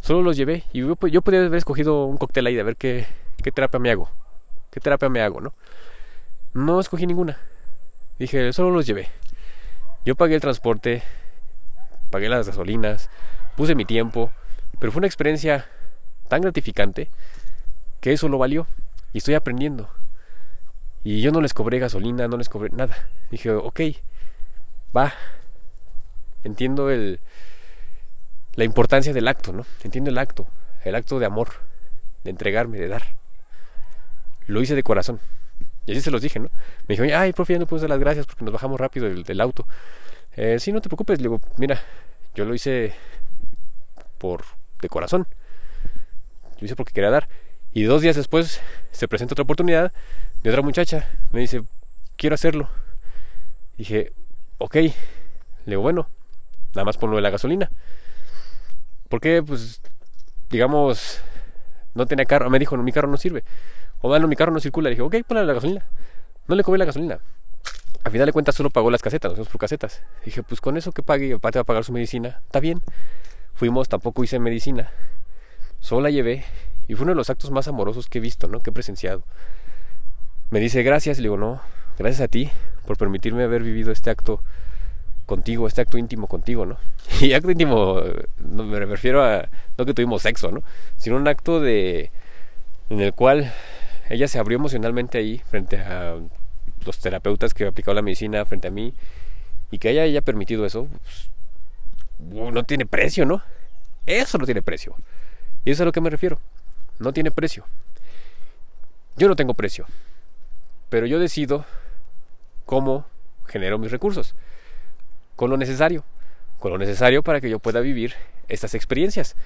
Solo 0.00 0.20
los 0.20 0.36
llevé 0.36 0.64
y 0.72 0.80
yo, 0.80 0.96
podía 1.22 1.40
haber 1.40 1.54
escogido 1.54 2.04
un 2.04 2.18
cóctel 2.18 2.46
ahí 2.46 2.54
de 2.54 2.62
ver 2.62 2.76
qué, 2.76 3.06
qué 3.42 3.50
terapia 3.50 3.80
me 3.80 3.90
hago. 3.90 4.10
¿Qué 4.70 4.78
terapia 4.80 5.08
me 5.08 5.22
hago, 5.22 5.40
no? 5.40 5.54
No 6.52 6.78
escogí 6.78 7.06
ninguna. 7.06 7.38
Dije, 8.18 8.52
solo 8.52 8.70
los 8.70 8.86
llevé. 8.86 9.08
Yo 10.04 10.14
pagué 10.16 10.34
el 10.34 10.40
transporte, 10.40 11.02
pagué 12.10 12.28
las 12.28 12.46
gasolinas, 12.46 13.08
puse 13.56 13.74
mi 13.74 13.84
tiempo, 13.84 14.30
pero 14.78 14.92
fue 14.92 15.00
una 15.00 15.06
experiencia 15.06 15.66
tan 16.28 16.42
gratificante 16.42 17.08
que 18.00 18.12
eso 18.12 18.28
lo 18.28 18.38
valió 18.38 18.66
y 19.12 19.18
estoy 19.18 19.34
aprendiendo. 19.34 19.88
Y 21.04 21.20
yo 21.20 21.32
no 21.32 21.40
les 21.40 21.54
cobré 21.54 21.78
gasolina, 21.78 22.28
no 22.28 22.36
les 22.36 22.48
cobré 22.48 22.70
nada. 22.70 22.96
Dije, 23.30 23.50
ok, 23.50 23.80
va. 24.94 25.12
Entiendo 26.44 26.90
el, 26.90 27.20
la 28.54 28.64
importancia 28.64 29.12
del 29.12 29.28
acto, 29.28 29.52
¿no? 29.52 29.64
Entiendo 29.82 30.10
el 30.10 30.18
acto, 30.18 30.46
el 30.84 30.94
acto 30.94 31.18
de 31.18 31.26
amor, 31.26 31.48
de 32.24 32.30
entregarme, 32.30 32.78
de 32.78 32.88
dar. 32.88 33.02
Lo 34.46 34.60
hice 34.60 34.74
de 34.74 34.82
corazón. 34.82 35.20
Y 35.86 35.92
así 35.92 36.00
se 36.00 36.10
los 36.10 36.22
dije, 36.22 36.38
¿no? 36.38 36.48
Me 36.88 36.96
dijo, 36.96 37.16
ay, 37.16 37.32
profe, 37.32 37.52
ya 37.52 37.58
no 37.58 37.66
puedo 37.66 37.82
dar 37.82 37.90
las 37.90 37.98
gracias 37.98 38.26
porque 38.26 38.44
nos 38.44 38.52
bajamos 38.52 38.80
rápido 38.80 39.08
del, 39.08 39.40
auto. 39.40 39.66
Eh, 40.36 40.58
sí, 40.58 40.72
no 40.72 40.80
te 40.80 40.88
preocupes. 40.88 41.18
Le 41.18 41.24
digo, 41.24 41.40
mira, 41.58 41.80
yo 42.34 42.44
lo 42.44 42.54
hice 42.54 42.94
por 44.18 44.44
de 44.80 44.88
corazón. 44.88 45.26
Lo 46.58 46.64
hice 46.64 46.76
porque 46.76 46.92
quería 46.92 47.10
dar. 47.10 47.28
Y 47.72 47.82
dos 47.82 48.02
días 48.02 48.16
después 48.16 48.60
se 48.92 49.08
presenta 49.08 49.34
otra 49.34 49.42
oportunidad 49.42 49.92
de 50.42 50.50
otra 50.50 50.62
muchacha. 50.62 51.08
Me 51.32 51.40
dice, 51.40 51.62
quiero 52.16 52.34
hacerlo. 52.34 52.68
Dije, 53.76 54.12
ok. 54.58 54.74
Le 54.76 54.92
digo, 55.66 55.82
bueno, 55.82 56.08
nada 56.74 56.84
más 56.84 56.96
ponlo 56.96 57.16
de 57.16 57.22
la 57.22 57.30
gasolina. 57.30 57.70
Porque, 59.08 59.42
pues, 59.42 59.82
digamos, 60.50 61.20
no 61.94 62.06
tenía 62.06 62.24
carro. 62.24 62.48
Me 62.48 62.58
dijo, 62.58 62.76
no, 62.76 62.82
mi 62.82 62.92
carro 62.92 63.08
no 63.08 63.16
sirve. 63.16 63.44
O 64.04 64.08
bueno, 64.08 64.28
mi 64.28 64.36
carro 64.36 64.52
no 64.52 64.60
circula. 64.60 64.90
Le 64.90 64.96
dije, 64.96 65.02
ok, 65.02 65.26
ponle 65.26 65.46
la 65.46 65.54
gasolina. 65.54 65.82
No 66.46 66.54
le 66.54 66.62
cobré 66.62 66.78
la 66.78 66.84
gasolina. 66.84 67.20
Al 68.04 68.12
final 68.12 68.26
de 68.26 68.34
cuentas 68.34 68.54
solo 68.54 68.68
pagó 68.68 68.90
las 68.90 69.00
casetas, 69.00 69.30
nos 69.30 69.36
fuimos 69.36 69.48
por 69.48 69.58
casetas. 69.58 70.02
Dije, 70.26 70.42
pues 70.42 70.60
con 70.60 70.76
eso 70.76 70.92
que 70.92 71.02
pague, 71.02 71.32
aparte 71.32 71.58
va 71.58 71.62
a 71.62 71.64
pagar 71.64 71.84
su 71.84 71.92
medicina, 71.92 72.42
está 72.44 72.60
bien. 72.60 72.82
Fuimos, 73.54 73.88
tampoco 73.88 74.22
hice 74.22 74.38
medicina. 74.38 74.90
Solo 75.80 76.02
la 76.02 76.10
llevé 76.10 76.44
y 76.86 76.96
fue 76.96 77.04
uno 77.04 77.12
de 77.12 77.16
los 77.16 77.30
actos 77.30 77.50
más 77.50 77.66
amorosos 77.66 78.06
que 78.06 78.18
he 78.18 78.20
visto, 78.20 78.46
¿no? 78.46 78.60
Que 78.60 78.68
he 78.68 78.72
presenciado. 78.74 79.22
Me 80.50 80.60
dice, 80.60 80.82
gracias, 80.82 81.16
le 81.16 81.22
digo, 81.22 81.38
no, 81.38 81.62
gracias 81.98 82.20
a 82.20 82.28
ti 82.28 82.50
por 82.86 82.98
permitirme 82.98 83.44
haber 83.44 83.62
vivido 83.62 83.90
este 83.90 84.10
acto 84.10 84.42
contigo, 85.24 85.66
este 85.66 85.80
acto 85.80 85.96
íntimo 85.96 86.26
contigo, 86.26 86.66
¿no? 86.66 86.76
Y 87.22 87.32
acto 87.32 87.50
íntimo, 87.50 88.02
me 88.36 88.80
refiero 88.80 89.24
a, 89.24 89.48
no 89.78 89.86
que 89.86 89.94
tuvimos 89.94 90.20
sexo, 90.20 90.52
¿no? 90.52 90.62
Sino 90.98 91.16
un 91.16 91.26
acto 91.26 91.58
de, 91.58 92.10
en 92.90 93.00
el 93.00 93.14
cual 93.14 93.50
ella 94.08 94.28
se 94.28 94.38
abrió 94.38 94.56
emocionalmente 94.56 95.18
ahí 95.18 95.38
frente 95.38 95.78
a 95.78 96.18
los 96.84 96.98
terapeutas 96.98 97.54
que 97.54 97.66
aplicado 97.66 97.94
la 97.94 98.02
medicina 98.02 98.44
frente 98.44 98.68
a 98.68 98.70
mí 98.70 98.94
y 99.70 99.78
que 99.78 99.90
ella 99.90 100.02
haya 100.02 100.20
permitido 100.20 100.66
eso, 100.66 100.88
pues, 102.18 102.52
no 102.52 102.64
tiene 102.64 102.86
precio, 102.86 103.26
¿no? 103.26 103.42
Eso 104.06 104.38
no 104.38 104.44
tiene 104.44 104.62
precio. 104.62 104.94
Y 105.64 105.70
eso 105.70 105.78
es 105.78 105.80
a 105.82 105.84
lo 105.86 105.92
que 105.92 106.00
me 106.00 106.10
refiero. 106.10 106.38
No 106.98 107.12
tiene 107.12 107.30
precio. 107.30 107.64
Yo 109.16 109.28
no 109.28 109.36
tengo 109.36 109.54
precio. 109.54 109.86
Pero 110.90 111.06
yo 111.06 111.18
decido 111.18 111.64
cómo 112.66 113.06
genero 113.46 113.78
mis 113.78 113.90
recursos. 113.90 114.34
Con 115.36 115.50
lo 115.50 115.56
necesario. 115.56 116.04
Con 116.58 116.72
lo 116.72 116.78
necesario 116.78 117.22
para 117.22 117.40
que 117.40 117.50
yo 117.50 117.58
pueda 117.58 117.80
vivir 117.80 118.14
estas 118.48 118.74
experiencias. 118.74 119.36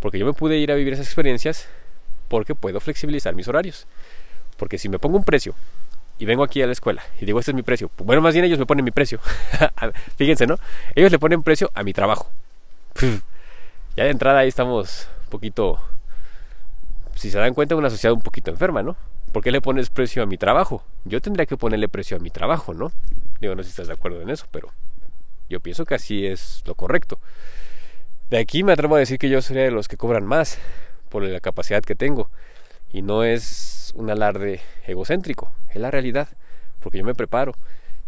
Porque 0.00 0.18
yo 0.18 0.26
me 0.26 0.32
pude 0.32 0.58
ir 0.58 0.72
a 0.72 0.74
vivir 0.74 0.92
esas 0.92 1.06
experiencias 1.06 1.68
porque 2.28 2.54
puedo 2.54 2.80
flexibilizar 2.80 3.34
mis 3.34 3.48
horarios. 3.48 3.86
Porque 4.56 4.78
si 4.78 4.88
me 4.88 4.98
pongo 4.98 5.16
un 5.16 5.24
precio 5.24 5.54
y 6.18 6.26
vengo 6.26 6.42
aquí 6.42 6.60
a 6.62 6.66
la 6.66 6.72
escuela 6.72 7.02
y 7.20 7.24
digo, 7.24 7.38
este 7.38 7.52
es 7.52 7.54
mi 7.54 7.62
precio. 7.62 7.90
Bueno, 7.98 8.20
más 8.20 8.34
bien 8.34 8.44
ellos 8.44 8.58
me 8.58 8.66
ponen 8.66 8.84
mi 8.84 8.90
precio. 8.90 9.20
Fíjense, 10.16 10.46
¿no? 10.46 10.58
Ellos 10.94 11.12
le 11.12 11.18
ponen 11.18 11.42
precio 11.42 11.70
a 11.74 11.82
mi 11.82 11.92
trabajo. 11.92 12.30
ya 13.96 14.04
de 14.04 14.10
entrada 14.10 14.40
ahí 14.40 14.48
estamos 14.48 15.08
un 15.24 15.30
poquito, 15.30 15.80
si 17.14 17.30
se 17.30 17.38
dan 17.38 17.54
cuenta, 17.54 17.76
una 17.76 17.90
sociedad 17.90 18.14
un 18.14 18.22
poquito 18.22 18.50
enferma, 18.50 18.82
¿no? 18.82 18.96
¿Por 19.32 19.42
qué 19.42 19.50
le 19.50 19.60
pones 19.60 19.90
precio 19.90 20.22
a 20.22 20.26
mi 20.26 20.38
trabajo? 20.38 20.82
Yo 21.04 21.20
tendría 21.20 21.46
que 21.46 21.56
ponerle 21.56 21.88
precio 21.88 22.16
a 22.16 22.20
mi 22.20 22.30
trabajo, 22.30 22.74
¿no? 22.74 22.90
Digo, 23.40 23.54
no 23.54 23.62
sé 23.62 23.68
si 23.68 23.72
estás 23.72 23.88
de 23.88 23.92
acuerdo 23.92 24.20
en 24.22 24.30
eso, 24.30 24.46
pero 24.50 24.72
yo 25.48 25.60
pienso 25.60 25.84
que 25.84 25.94
así 25.94 26.26
es 26.26 26.62
lo 26.66 26.74
correcto. 26.74 27.20
De 28.30 28.38
aquí 28.38 28.62
me 28.62 28.72
atrevo 28.72 28.96
a 28.96 28.98
decir 28.98 29.18
que 29.18 29.28
yo 29.28 29.40
sería 29.40 29.62
de 29.62 29.70
los 29.70 29.88
que 29.88 29.96
cobran 29.96 30.26
más 30.26 30.58
por 31.08 31.22
la 31.22 31.40
capacidad 31.40 31.82
que 31.82 31.94
tengo. 31.94 32.30
Y 32.92 33.02
no 33.02 33.24
es 33.24 33.92
un 33.94 34.10
alarde 34.10 34.60
egocéntrico, 34.86 35.50
es 35.70 35.76
la 35.76 35.90
realidad, 35.90 36.28
porque 36.80 36.98
yo 36.98 37.04
me 37.04 37.14
preparo. 37.14 37.54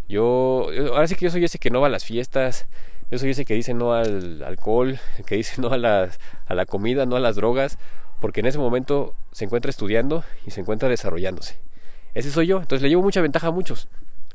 Yo, 0.08 0.68
ahora 0.92 1.06
sí 1.06 1.14
que 1.14 1.26
yo 1.26 1.30
soy 1.30 1.44
ese 1.44 1.58
que 1.58 1.70
no 1.70 1.80
va 1.80 1.86
a 1.86 1.90
las 1.90 2.04
fiestas, 2.04 2.66
yo 3.10 3.18
soy 3.18 3.30
ese 3.30 3.44
que 3.44 3.54
dice 3.54 3.74
no 3.74 3.92
al 3.92 4.42
alcohol, 4.42 4.98
que 5.26 5.36
dice 5.36 5.60
no 5.60 5.70
a, 5.70 5.78
las, 5.78 6.18
a 6.46 6.54
la 6.54 6.66
comida, 6.66 7.06
no 7.06 7.16
a 7.16 7.20
las 7.20 7.36
drogas, 7.36 7.78
porque 8.20 8.40
en 8.40 8.46
ese 8.46 8.58
momento 8.58 9.14
se 9.32 9.44
encuentra 9.44 9.70
estudiando 9.70 10.24
y 10.46 10.50
se 10.50 10.60
encuentra 10.60 10.88
desarrollándose. 10.88 11.58
Ese 12.14 12.30
soy 12.30 12.46
yo, 12.46 12.60
entonces 12.60 12.82
le 12.82 12.88
llevo 12.88 13.02
mucha 13.02 13.20
ventaja 13.20 13.48
a 13.48 13.50
muchos, 13.50 13.88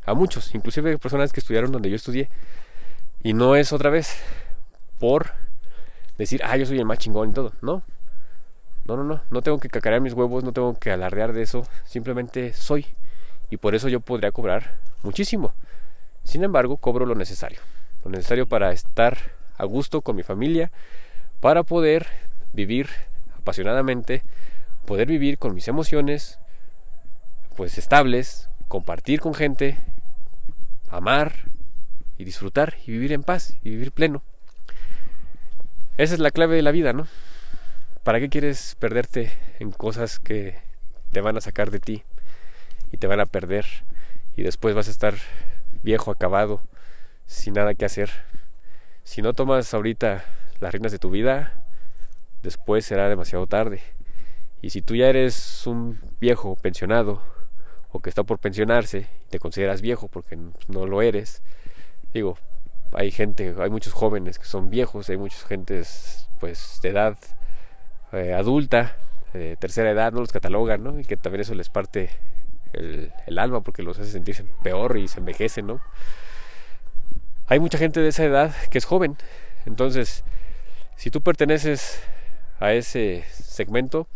a 0.06 0.13
muchos, 0.13 0.56
inclusive 0.56 0.97
personas 0.97 1.34
que 1.34 1.39
estudiaron 1.39 1.71
donde 1.71 1.89
yo 1.89 1.95
estudié. 1.95 2.30
Y 3.23 3.34
no 3.34 3.56
es 3.56 3.73
otra 3.73 3.89
vez 3.89 4.17
por 4.99 5.34
decir, 6.17 6.41
ah, 6.43 6.56
yo 6.58 6.65
soy 6.65 6.80
el 6.80 6.86
más 6.86 6.99
chingón 6.99 7.32
y 7.32 7.34
todo, 7.34 7.54
no, 7.62 7.84
no, 8.86 8.95
no, 8.98 9.04
no, 9.04 9.21
no 9.30 9.41
tengo 9.41 9.60
que 9.60 9.69
cacarear 9.69 10.02
mis 10.02 10.13
huevos, 10.13 10.43
no 10.43 10.52
tengo 10.52 10.78
que 10.78 10.91
alardear 10.91 11.34
de 11.34 11.41
eso, 11.41 11.67
simplemente 11.86 12.54
soy. 12.54 12.86
Y 13.50 13.58
por 13.58 13.76
eso 13.76 13.89
yo 13.89 14.00
podría 14.00 14.32
cobrar 14.32 14.80
muchísimo. 15.04 15.54
Sin 16.24 16.43
embargo, 16.43 16.78
cobro 16.78 17.06
lo 17.06 17.15
necesario. 17.15 17.60
Lo 18.04 18.12
necesario 18.12 18.48
para 18.48 18.71
estar 18.71 19.17
a 19.58 19.65
gusto 19.65 20.02
con 20.02 20.15
mi 20.15 20.24
familia, 20.24 20.71
para 21.39 21.63
poder 21.63 22.08
vivir 22.54 22.89
apasionadamente, 23.38 24.24
poder 24.86 25.08
vivir 25.08 25.38
con 25.38 25.54
mis 25.54 25.67
emociones 25.67 26.39
pues 27.56 27.78
estables, 27.78 28.50
compartir 28.67 29.21
con 29.21 29.34
gente, 29.34 29.78
amar 30.89 31.52
y 32.17 32.26
disfrutar 32.26 32.76
y 32.86 32.91
vivir 32.91 33.13
en 33.13 33.24
paz 33.24 33.58
y 33.63 33.69
vivir 33.69 33.91
pleno. 33.91 34.24
Esa 35.98 36.13
es 36.13 36.19
la 36.19 36.32
clave 36.32 36.56
de 36.56 36.62
la 36.62 36.71
vida, 36.71 36.91
¿no? 36.91 37.08
¿Para 38.05 38.19
qué 38.19 38.29
quieres 38.29 38.75
perderte 38.75 39.31
en 39.57 39.71
cosas 39.71 40.19
que 40.19 40.59
te 41.11 41.21
van 41.21 41.37
a 41.37 41.41
sacar 41.41 41.71
de 41.71 41.79
ti 41.79 42.03
y 42.91 42.97
te 42.97 43.07
van 43.07 43.19
a 43.19 43.25
perder 43.25 43.65
y 44.35 44.43
después 44.43 44.75
vas 44.75 44.87
a 44.87 44.91
estar 44.91 45.15
viejo, 45.81 46.11
acabado, 46.11 46.61
sin 47.25 47.55
nada 47.55 47.73
que 47.73 47.83
hacer? 47.83 48.11
Si 49.03 49.23
no 49.23 49.33
tomas 49.33 49.73
ahorita 49.73 50.23
las 50.59 50.71
reinas 50.71 50.91
de 50.91 50.99
tu 50.99 51.09
vida, 51.09 51.65
después 52.43 52.85
será 52.85 53.09
demasiado 53.09 53.47
tarde. 53.47 53.81
Y 54.61 54.69
si 54.69 54.83
tú 54.83 54.95
ya 54.95 55.07
eres 55.07 55.65
un 55.65 55.99
viejo 56.19 56.55
pensionado 56.57 57.23
o 57.91 58.01
que 58.01 58.09
está 58.09 58.23
por 58.23 58.37
pensionarse, 58.37 59.07
te 59.31 59.39
consideras 59.39 59.81
viejo 59.81 60.09
porque 60.09 60.37
no 60.67 60.85
lo 60.85 61.01
eres, 61.01 61.41
digo, 62.13 62.37
hay 62.93 63.09
gente, 63.09 63.55
hay 63.57 63.71
muchos 63.71 63.93
jóvenes 63.93 64.37
que 64.37 64.45
son 64.45 64.69
viejos, 64.69 65.09
hay 65.09 65.17
muchas 65.17 65.43
gentes 65.45 66.29
pues 66.39 66.77
de 66.83 66.89
edad 66.89 67.17
eh, 68.15 68.34
adulta, 68.34 68.97
eh, 69.34 69.56
tercera 69.60 69.91
edad, 69.91 70.12
no 70.13 70.21
los 70.21 70.32
catalogan, 70.32 70.84
¿no? 70.84 70.99
Y 70.99 71.04
que 71.04 71.17
también 71.17 71.41
eso 71.41 71.54
les 71.56 71.69
parte 71.69 72.10
el, 72.73 73.12
el, 73.28 73.39
alma 73.39 73.62
porque 73.62 73.84
los 73.84 73.99
hace 73.99 74.12
sentirse 74.12 74.45
peor 74.63 74.97
y 74.97 75.08
se 75.08 75.19
envejecen, 75.19 75.67
¿no? 75.67 75.82
Hay 77.47 77.60
mucha 77.60 77.78
gente 77.78 77.99
de 77.99 78.10
esa 78.10 78.23
edad 78.23 78.56
que 78.69 78.78
es 78.78 78.86
joven, 78.86 79.17
entonces, 79.65 80.23
si 80.95 81.12
tú 81.12 81.21
perteneces 81.21 82.01
a 82.60 82.73
ese 82.73 83.25
segmento, 83.32 84.08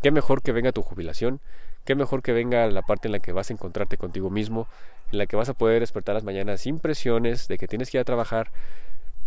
qué 0.00 0.10
mejor 0.10 0.42
que 0.42 0.52
venga 0.52 0.72
tu 0.72 0.82
jubilación, 0.82 1.40
qué 1.84 1.94
mejor 1.94 2.22
que 2.22 2.32
venga 2.32 2.66
la 2.68 2.82
parte 2.82 3.08
en 3.08 3.12
la 3.12 3.18
que 3.18 3.32
vas 3.32 3.50
a 3.50 3.52
encontrarte 3.52 3.96
contigo 3.96 4.30
mismo, 4.30 4.68
en 5.12 5.18
la 5.18 5.26
que 5.26 5.36
vas 5.36 5.48
a 5.48 5.54
poder 5.54 5.80
despertar 5.80 6.14
las 6.14 6.24
mañanas 6.24 6.60
sin 6.60 6.78
presiones 6.78 7.48
de 7.48 7.58
que 7.58 7.68
tienes 7.68 7.90
que 7.90 7.98
ir 7.98 8.00
a 8.00 8.04
trabajar, 8.04 8.50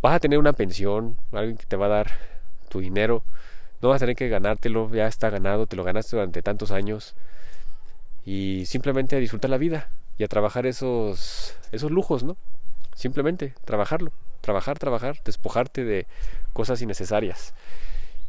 vas 0.02 0.16
a 0.16 0.20
tener 0.20 0.40
una 0.40 0.54
pensión, 0.54 1.18
alguien 1.32 1.58
que 1.58 1.66
te 1.66 1.76
va 1.76 1.88
a 1.88 1.90
dar 1.90 2.12
tu 2.70 2.80
dinero, 2.80 3.24
no 3.82 3.90
vas 3.90 3.98
a 3.98 4.00
tener 4.00 4.16
que 4.16 4.30
ganártelo, 4.30 4.94
ya 4.94 5.08
está 5.08 5.30
ganado, 5.30 5.66
te 5.68 5.76
lo 5.76 5.84
ganaste 5.84 6.16
durante 6.16 6.42
tantos 6.42 6.72
años 6.72 7.16
y 8.26 8.66
simplemente 8.66 9.16
a 9.16 9.20
disfrutar 9.20 9.50
la 9.50 9.58
vida 9.58 9.90
y 10.18 10.24
a 10.24 10.28
trabajar 10.28 10.66
esos 10.66 11.56
esos 11.72 11.92
lujos, 11.92 12.24
¿no? 12.24 12.36
Simplemente 12.96 13.54
trabajarlo, 13.66 14.12
trabajar, 14.42 14.78
trabajar, 14.78 15.18
despojarte 15.24 15.86
de 15.86 16.08
cosas 16.54 16.82
innecesarias. 16.82 17.54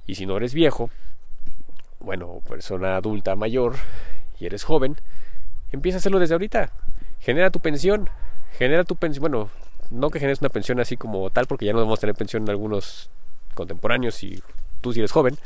Y 0.07 0.15
si 0.15 0.27
no 0.27 0.37
eres 0.37 0.55
viejo, 0.55 0.91
bueno, 1.99 2.41
persona 2.49 2.97
adulta 2.97 3.37
mayor 3.37 3.75
y 4.39 4.47
eres 4.47 4.65
joven, 4.65 4.97
empieza 5.73 5.97
a 5.97 6.01
hacerlo 6.01 6.19
desde 6.19 6.35
ahorita. 6.35 6.73
Genera 7.19 7.51
tu 7.51 7.61
pensión, 7.61 8.09
genera 8.57 8.85
tu 8.85 8.97
pensión, 8.97 9.21
bueno, 9.21 9.51
no 9.91 10.11
que 10.11 10.21
generes 10.21 10.41
una 10.41 10.49
pensión 10.49 10.81
así 10.81 10.97
como 10.97 11.31
tal, 11.31 11.47
porque 11.47 11.67
ya 11.67 11.73
no 11.73 11.81
vamos 11.81 11.99
a 11.99 12.01
tener 12.01 12.15
pensión 12.15 12.45
en 12.45 12.51
algunos 12.51 13.11
contemporáneos 13.55 14.23
y 14.23 14.43
tú 14.81 14.93
si 14.93 15.01
eres 15.01 15.13
joven, 15.13 15.37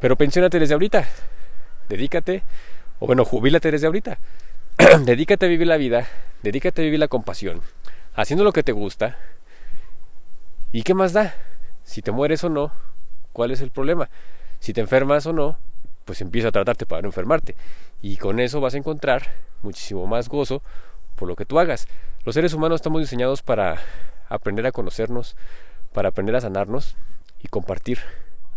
pero 0.00 0.16
pensionate 0.16 0.58
desde 0.58 0.74
ahorita, 0.74 1.08
dedícate, 1.88 2.42
o 2.98 3.06
bueno, 3.06 3.24
jubílate 3.24 3.70
desde 3.70 3.86
ahorita, 3.86 4.18
dedícate 5.04 5.46
a 5.46 5.48
vivir 5.48 5.66
la 5.66 5.76
vida, 5.76 6.08
dedícate 6.42 6.82
a 6.82 6.84
vivir 6.84 7.00
la 7.00 7.08
compasión, 7.08 7.62
haciendo 8.14 8.44
lo 8.44 8.52
que 8.52 8.62
te 8.62 8.72
gusta, 8.72 9.18
¿y 10.72 10.82
qué 10.82 10.94
más 10.94 11.12
da? 11.12 11.34
Si 11.84 12.02
te 12.02 12.12
mueres 12.12 12.44
o 12.44 12.48
no, 12.48 12.72
¿cuál 13.32 13.50
es 13.50 13.60
el 13.60 13.70
problema? 13.70 14.08
Si 14.60 14.72
te 14.72 14.80
enfermas 14.80 15.26
o 15.26 15.32
no, 15.32 15.58
pues 16.04 16.20
empieza 16.20 16.48
a 16.48 16.52
tratarte 16.52 16.86
para 16.86 17.02
no 17.02 17.08
enfermarte. 17.08 17.56
Y 18.02 18.16
con 18.16 18.40
eso 18.40 18.60
vas 18.60 18.74
a 18.74 18.78
encontrar 18.78 19.34
muchísimo 19.62 20.06
más 20.06 20.28
gozo 20.28 20.62
por 21.16 21.28
lo 21.28 21.36
que 21.36 21.44
tú 21.44 21.58
hagas. 21.58 21.86
Los 22.24 22.34
seres 22.34 22.52
humanos 22.52 22.76
estamos 22.76 23.00
diseñados 23.00 23.42
para 23.42 23.78
aprender 24.28 24.66
a 24.66 24.72
conocernos, 24.72 25.36
para 25.92 26.08
aprender 26.08 26.36
a 26.36 26.40
sanarnos 26.40 26.96
y 27.42 27.48
compartir 27.48 27.98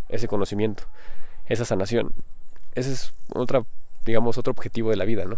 ese 0.09 0.27
conocimiento, 0.27 0.83
esa 1.47 1.65
sanación. 1.65 2.13
Ese 2.75 2.91
es 2.91 3.13
otra, 3.33 3.63
digamos, 4.05 4.37
otro 4.37 4.51
objetivo 4.51 4.89
de 4.89 4.97
la 4.97 5.05
vida, 5.05 5.25
¿no? 5.25 5.37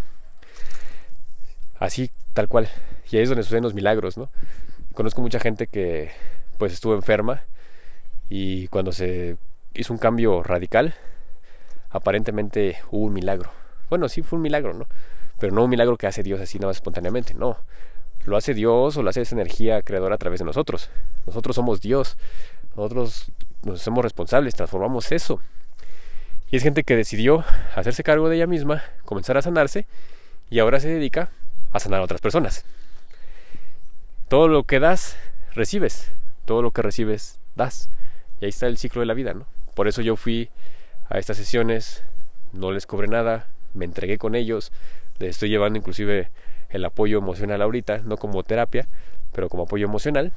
Así, 1.80 2.12
tal 2.34 2.48
cual. 2.48 2.70
Y 3.12 3.18
ahí 3.18 3.24
es 3.24 3.30
donde 3.30 3.44
suceden 3.44 3.64
los 3.64 3.74
milagros, 3.74 4.18
¿no? 4.18 4.30
Conozco 4.94 5.22
mucha 5.22 5.40
gente 5.40 5.68
que 5.68 6.12
pues 6.58 6.72
estuvo 6.72 6.96
enferma 6.96 7.44
y 8.30 8.68
cuando 8.70 8.92
se 8.92 9.38
hizo 9.74 9.94
un 9.94 10.00
cambio 10.00 10.42
radical, 10.42 10.96
aparentemente 11.90 12.78
hubo 12.92 13.06
un 13.06 13.14
milagro. 13.14 13.52
Bueno, 13.90 14.10
sí 14.10 14.22
fue 14.22 14.38
un 14.38 14.44
milagro, 14.44 14.74
¿no? 14.74 14.88
Pero 15.38 15.54
no 15.54 15.66
un 15.66 15.70
milagro 15.70 15.98
que 15.98 16.08
hace 16.08 16.24
Dios 16.24 16.40
así 16.42 16.58
nada 16.58 16.70
más 16.70 16.78
espontáneamente, 16.78 17.34
no. 17.34 17.58
Lo 18.26 18.38
hace 18.38 18.54
Dios 18.54 18.98
o 18.98 19.04
lo 19.04 19.10
hace 19.10 19.22
esa 19.22 19.36
energía 19.36 19.84
creadora 19.84 20.16
a 20.16 20.18
través 20.18 20.40
de 20.40 20.46
nosotros. 20.46 20.90
Nosotros 21.28 21.56
somos 21.56 21.82
Dios. 21.82 22.18
Nosotros 22.76 23.32
nos 23.64 23.82
hacemos 23.82 24.04
responsables, 24.04 24.56
transformamos 24.56 25.12
eso. 25.12 25.40
Y 26.52 26.58
es 26.58 26.64
gente 26.64 26.84
que 26.84 26.96
decidió 26.96 27.44
hacerse 27.76 28.04
cargo 28.04 28.30
de 28.30 28.36
ella 28.36 28.48
misma, 28.48 28.84
comenzar 29.06 29.38
a 29.38 29.42
sanarse 29.42 29.88
y 30.50 30.60
ahora 30.60 30.80
se 30.80 30.90
dedica 30.90 31.30
a 31.72 31.80
sanar 31.80 32.02
a 32.02 32.04
otras 32.04 32.22
personas. 32.22 32.66
Todo 34.28 34.48
lo 34.48 34.64
que 34.64 34.80
das, 34.80 35.18
recibes. 35.54 36.12
Todo 36.46 36.62
lo 36.62 36.72
que 36.72 36.82
recibes, 36.82 37.40
das. 37.56 37.90
Y 38.40 38.46
ahí 38.46 38.50
está 38.50 38.68
el 38.68 38.78
ciclo 38.78 39.02
de 39.02 39.08
la 39.08 39.14
vida, 39.14 39.34
¿no? 39.34 39.48
Por 39.74 39.88
eso 39.88 40.02
yo 40.02 40.16
fui 40.16 40.50
a 41.10 41.18
estas 41.18 41.38
sesiones, 41.38 42.04
no 42.54 42.72
les 42.72 42.86
cobré 42.86 43.08
nada, 43.08 43.48
me 43.74 43.86
entregué 43.86 44.18
con 44.18 44.36
ellos, 44.36 44.72
les 45.20 45.32
estoy 45.32 45.50
llevando 45.50 45.78
inclusive 45.78 46.30
el 46.70 46.86
apoyo 46.86 47.18
emocional 47.18 47.62
ahorita, 47.62 48.00
no 48.00 48.18
como 48.18 48.44
terapia, 48.44 48.88
pero 49.32 49.50
como 49.50 49.64
apoyo 49.64 49.86
emocional. 49.86 50.32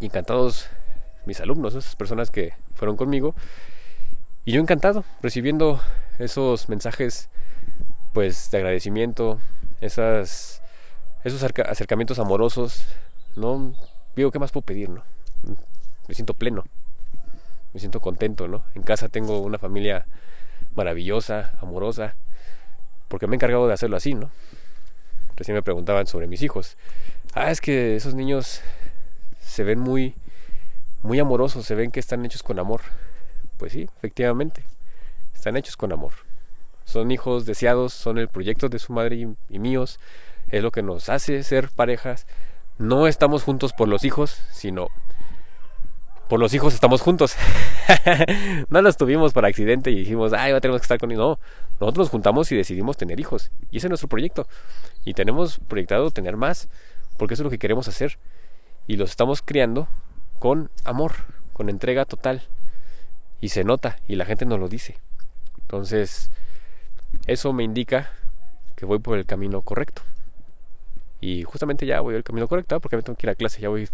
Encantados 0.00 0.68
mis 1.26 1.40
alumnos, 1.40 1.74
esas 1.74 1.96
personas 1.96 2.30
que 2.30 2.54
fueron 2.74 2.96
conmigo. 2.96 3.34
Y 4.44 4.52
yo 4.52 4.60
encantado, 4.60 5.04
recibiendo 5.22 5.80
esos 6.18 6.68
mensajes 6.68 7.28
pues 8.12 8.50
de 8.50 8.58
agradecimiento, 8.58 9.40
esas, 9.80 10.62
esos 11.24 11.42
acercamientos 11.42 12.18
amorosos, 12.18 12.84
¿no? 13.36 13.74
Digo, 14.16 14.30
¿qué 14.30 14.38
más 14.38 14.52
puedo 14.52 14.64
pedir, 14.64 14.90
no? 14.90 15.02
Me 16.08 16.14
siento 16.14 16.34
pleno, 16.34 16.64
me 17.72 17.80
siento 17.80 18.00
contento, 18.00 18.48
¿no? 18.48 18.64
En 18.74 18.82
casa 18.82 19.08
tengo 19.08 19.40
una 19.40 19.58
familia 19.58 20.06
maravillosa, 20.74 21.52
amorosa, 21.60 22.16
porque 23.08 23.26
me 23.26 23.34
he 23.34 23.36
encargado 23.36 23.66
de 23.66 23.74
hacerlo 23.74 23.96
así, 23.96 24.14
¿no? 24.14 24.30
Recién 25.36 25.54
me 25.54 25.62
preguntaban 25.62 26.06
sobre 26.06 26.26
mis 26.26 26.42
hijos. 26.42 26.76
Ah, 27.34 27.50
es 27.50 27.60
que 27.60 27.96
esos 27.96 28.14
niños 28.14 28.60
se 29.40 29.64
ven 29.64 29.78
muy, 29.78 30.14
muy 31.02 31.18
amorosos, 31.18 31.66
se 31.66 31.74
ven 31.74 31.90
que 31.90 32.00
están 32.00 32.24
hechos 32.24 32.42
con 32.42 32.58
amor. 32.58 32.80
Pues 33.58 33.72
sí, 33.72 33.88
efectivamente, 33.98 34.64
están 35.34 35.56
hechos 35.56 35.76
con 35.76 35.92
amor. 35.92 36.12
Son 36.84 37.10
hijos 37.10 37.46
deseados, 37.46 37.92
son 37.92 38.18
el 38.18 38.28
proyecto 38.28 38.68
de 38.68 38.78
su 38.78 38.92
madre 38.92 39.26
y, 39.48 39.58
míos, 39.58 40.00
es 40.48 40.62
lo 40.62 40.70
que 40.70 40.82
nos 40.82 41.08
hace 41.08 41.42
ser 41.42 41.68
parejas. 41.68 42.26
No 42.78 43.06
estamos 43.06 43.44
juntos 43.44 43.72
por 43.72 43.88
los 43.88 44.04
hijos, 44.04 44.42
sino 44.50 44.88
por 46.28 46.40
los 46.40 46.54
hijos 46.54 46.74
estamos 46.74 47.02
juntos. 47.02 47.36
no 48.68 48.82
los 48.82 48.96
tuvimos 48.96 49.32
por 49.32 49.44
accidente 49.44 49.90
y 49.90 49.96
dijimos, 49.96 50.32
ay, 50.32 50.52
tenemos 50.60 50.80
que 50.80 50.84
estar 50.84 50.98
con. 50.98 51.10
No, 51.10 51.38
nosotros 51.80 51.98
nos 51.98 52.08
juntamos 52.10 52.50
y 52.50 52.56
decidimos 52.56 52.96
tener 52.96 53.20
hijos. 53.20 53.50
Y 53.70 53.78
ese 53.78 53.86
es 53.86 53.90
nuestro 53.90 54.08
proyecto. 54.08 54.46
Y 55.04 55.14
tenemos 55.14 55.60
proyectado 55.68 56.10
tener 56.10 56.36
más, 56.36 56.68
porque 57.16 57.34
eso 57.34 57.42
es 57.42 57.44
lo 57.44 57.50
que 57.50 57.58
queremos 57.58 57.86
hacer. 57.86 58.18
Y 58.86 58.96
los 58.96 59.10
estamos 59.10 59.42
criando 59.42 59.88
con 60.42 60.70
amor, 60.82 61.12
con 61.52 61.68
entrega 61.68 62.04
total. 62.04 62.42
Y 63.40 63.50
se 63.50 63.62
nota, 63.62 64.00
y 64.08 64.16
la 64.16 64.24
gente 64.24 64.44
nos 64.44 64.58
lo 64.58 64.68
dice. 64.68 64.96
Entonces, 65.60 66.32
eso 67.28 67.52
me 67.52 67.62
indica 67.62 68.10
que 68.74 68.84
voy 68.84 68.98
por 68.98 69.18
el 69.18 69.24
camino 69.24 69.62
correcto. 69.62 70.02
Y 71.20 71.44
justamente 71.44 71.86
ya 71.86 72.00
voy 72.00 72.16
al 72.16 72.24
camino 72.24 72.48
correcto, 72.48 72.80
porque 72.80 72.96
me 72.96 73.04
tengo 73.04 73.16
que 73.16 73.26
ir 73.26 73.30
a 73.30 73.36
clase, 73.36 73.60
ya 73.60 73.68
voy 73.68 73.88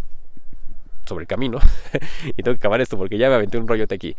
sobre 1.05 1.25
el 1.25 1.29
camino. 1.29 1.59
y 2.25 2.43
tengo 2.43 2.55
que 2.55 2.61
acabar 2.61 2.81
esto 2.81 2.97
porque 2.97 3.19
ya 3.19 3.29
me 3.29 3.35
aventé 3.35 3.59
un 3.59 3.69
rollote 3.69 3.95
aquí. 3.95 4.17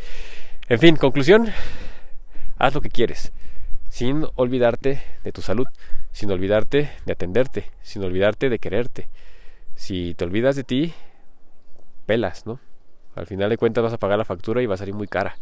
En 0.68 0.78
fin, 0.78 0.98
conclusión, 0.98 1.48
haz 2.60 2.76
lo 2.76 2.82
que 2.82 2.92
quieres, 2.92 3.32
sin 3.90 4.28
olvidarte 4.36 5.02
de 5.24 5.32
tu 5.32 5.42
salud, 5.42 5.66
sin 6.12 6.30
olvidarte 6.30 6.92
de 7.08 7.12
atenderte, 7.12 7.72
sin 7.82 8.04
olvidarte 8.04 8.50
de 8.50 8.60
quererte. 8.60 9.08
Si 9.74 10.14
te 10.14 10.26
olvidas 10.26 10.56
de 10.56 10.64
ti, 10.64 10.94
pelas, 12.10 12.48
¿no? 12.48 12.60
Al 13.14 13.28
final 13.28 13.52
de 13.52 13.58
cuentas 13.58 13.84
vas 13.84 13.94
a 13.94 14.00
pagar 14.00 14.18
la 14.18 14.26
factura 14.26 14.64
y 14.64 14.66
va 14.66 14.74
a 14.74 14.78
salir 14.78 14.96
muy 14.96 15.08
cara. 15.08 15.38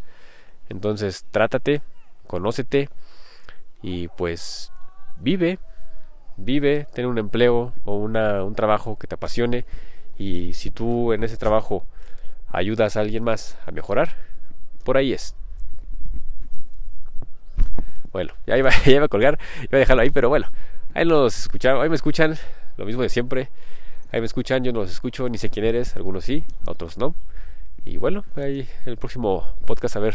Entonces, 0.68 1.24
trátate, 1.30 1.80
conócete 2.26 2.90
y 3.80 4.08
pues 4.08 4.70
vive, 5.16 5.58
vive, 6.36 6.86
ten 6.92 7.06
un 7.06 7.16
empleo 7.16 7.72
o 7.86 7.96
una, 7.96 8.44
un 8.44 8.54
trabajo 8.54 8.98
que 8.98 9.06
te 9.06 9.14
apasione 9.14 9.64
y 10.18 10.52
si 10.52 10.70
tú 10.70 11.14
en 11.14 11.24
ese 11.24 11.38
trabajo 11.38 11.86
ayudas 12.48 12.98
a 12.98 13.00
alguien 13.00 13.24
más 13.24 13.56
a 13.64 13.70
mejorar, 13.70 14.10
por 14.84 14.98
ahí 14.98 15.14
es. 15.14 15.34
Bueno, 18.12 18.34
ya 18.46 18.58
iba, 18.58 18.68
ya 18.84 18.92
iba 18.92 19.06
a 19.06 19.08
colgar, 19.08 19.38
iba 19.62 19.78
a 19.78 19.78
dejarlo 19.78 20.02
ahí, 20.02 20.10
pero 20.10 20.28
bueno, 20.28 20.48
ahí 20.92 21.06
nos 21.06 21.38
escucharon, 21.38 21.80
ahí 21.80 21.88
me 21.88 21.96
escuchan, 21.96 22.36
lo 22.76 22.84
mismo 22.84 23.00
de 23.00 23.08
siempre. 23.08 23.48
Ahí 24.10 24.20
me 24.20 24.26
escuchan, 24.26 24.64
yo 24.64 24.72
no 24.72 24.80
los 24.80 24.90
escucho, 24.90 25.28
ni 25.28 25.36
sé 25.36 25.50
quién 25.50 25.66
eres, 25.66 25.96
algunos 25.96 26.24
sí, 26.24 26.44
otros 26.66 26.96
no. 26.96 27.14
Y 27.84 27.98
bueno, 27.98 28.24
ahí 28.36 28.68
el 28.86 28.96
próximo 28.96 29.44
podcast 29.66 29.96
a 29.96 30.00
ver 30.00 30.14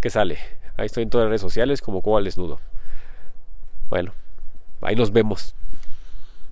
qué 0.00 0.10
sale. 0.10 0.38
Ahí 0.76 0.86
estoy 0.86 1.04
en 1.04 1.10
todas 1.10 1.24
las 1.24 1.30
redes 1.30 1.40
sociales 1.40 1.80
como 1.80 2.02
Cual 2.02 2.24
Desnudo. 2.24 2.60
Bueno, 3.88 4.12
ahí 4.80 4.96
nos 4.96 5.12
vemos. 5.12 5.54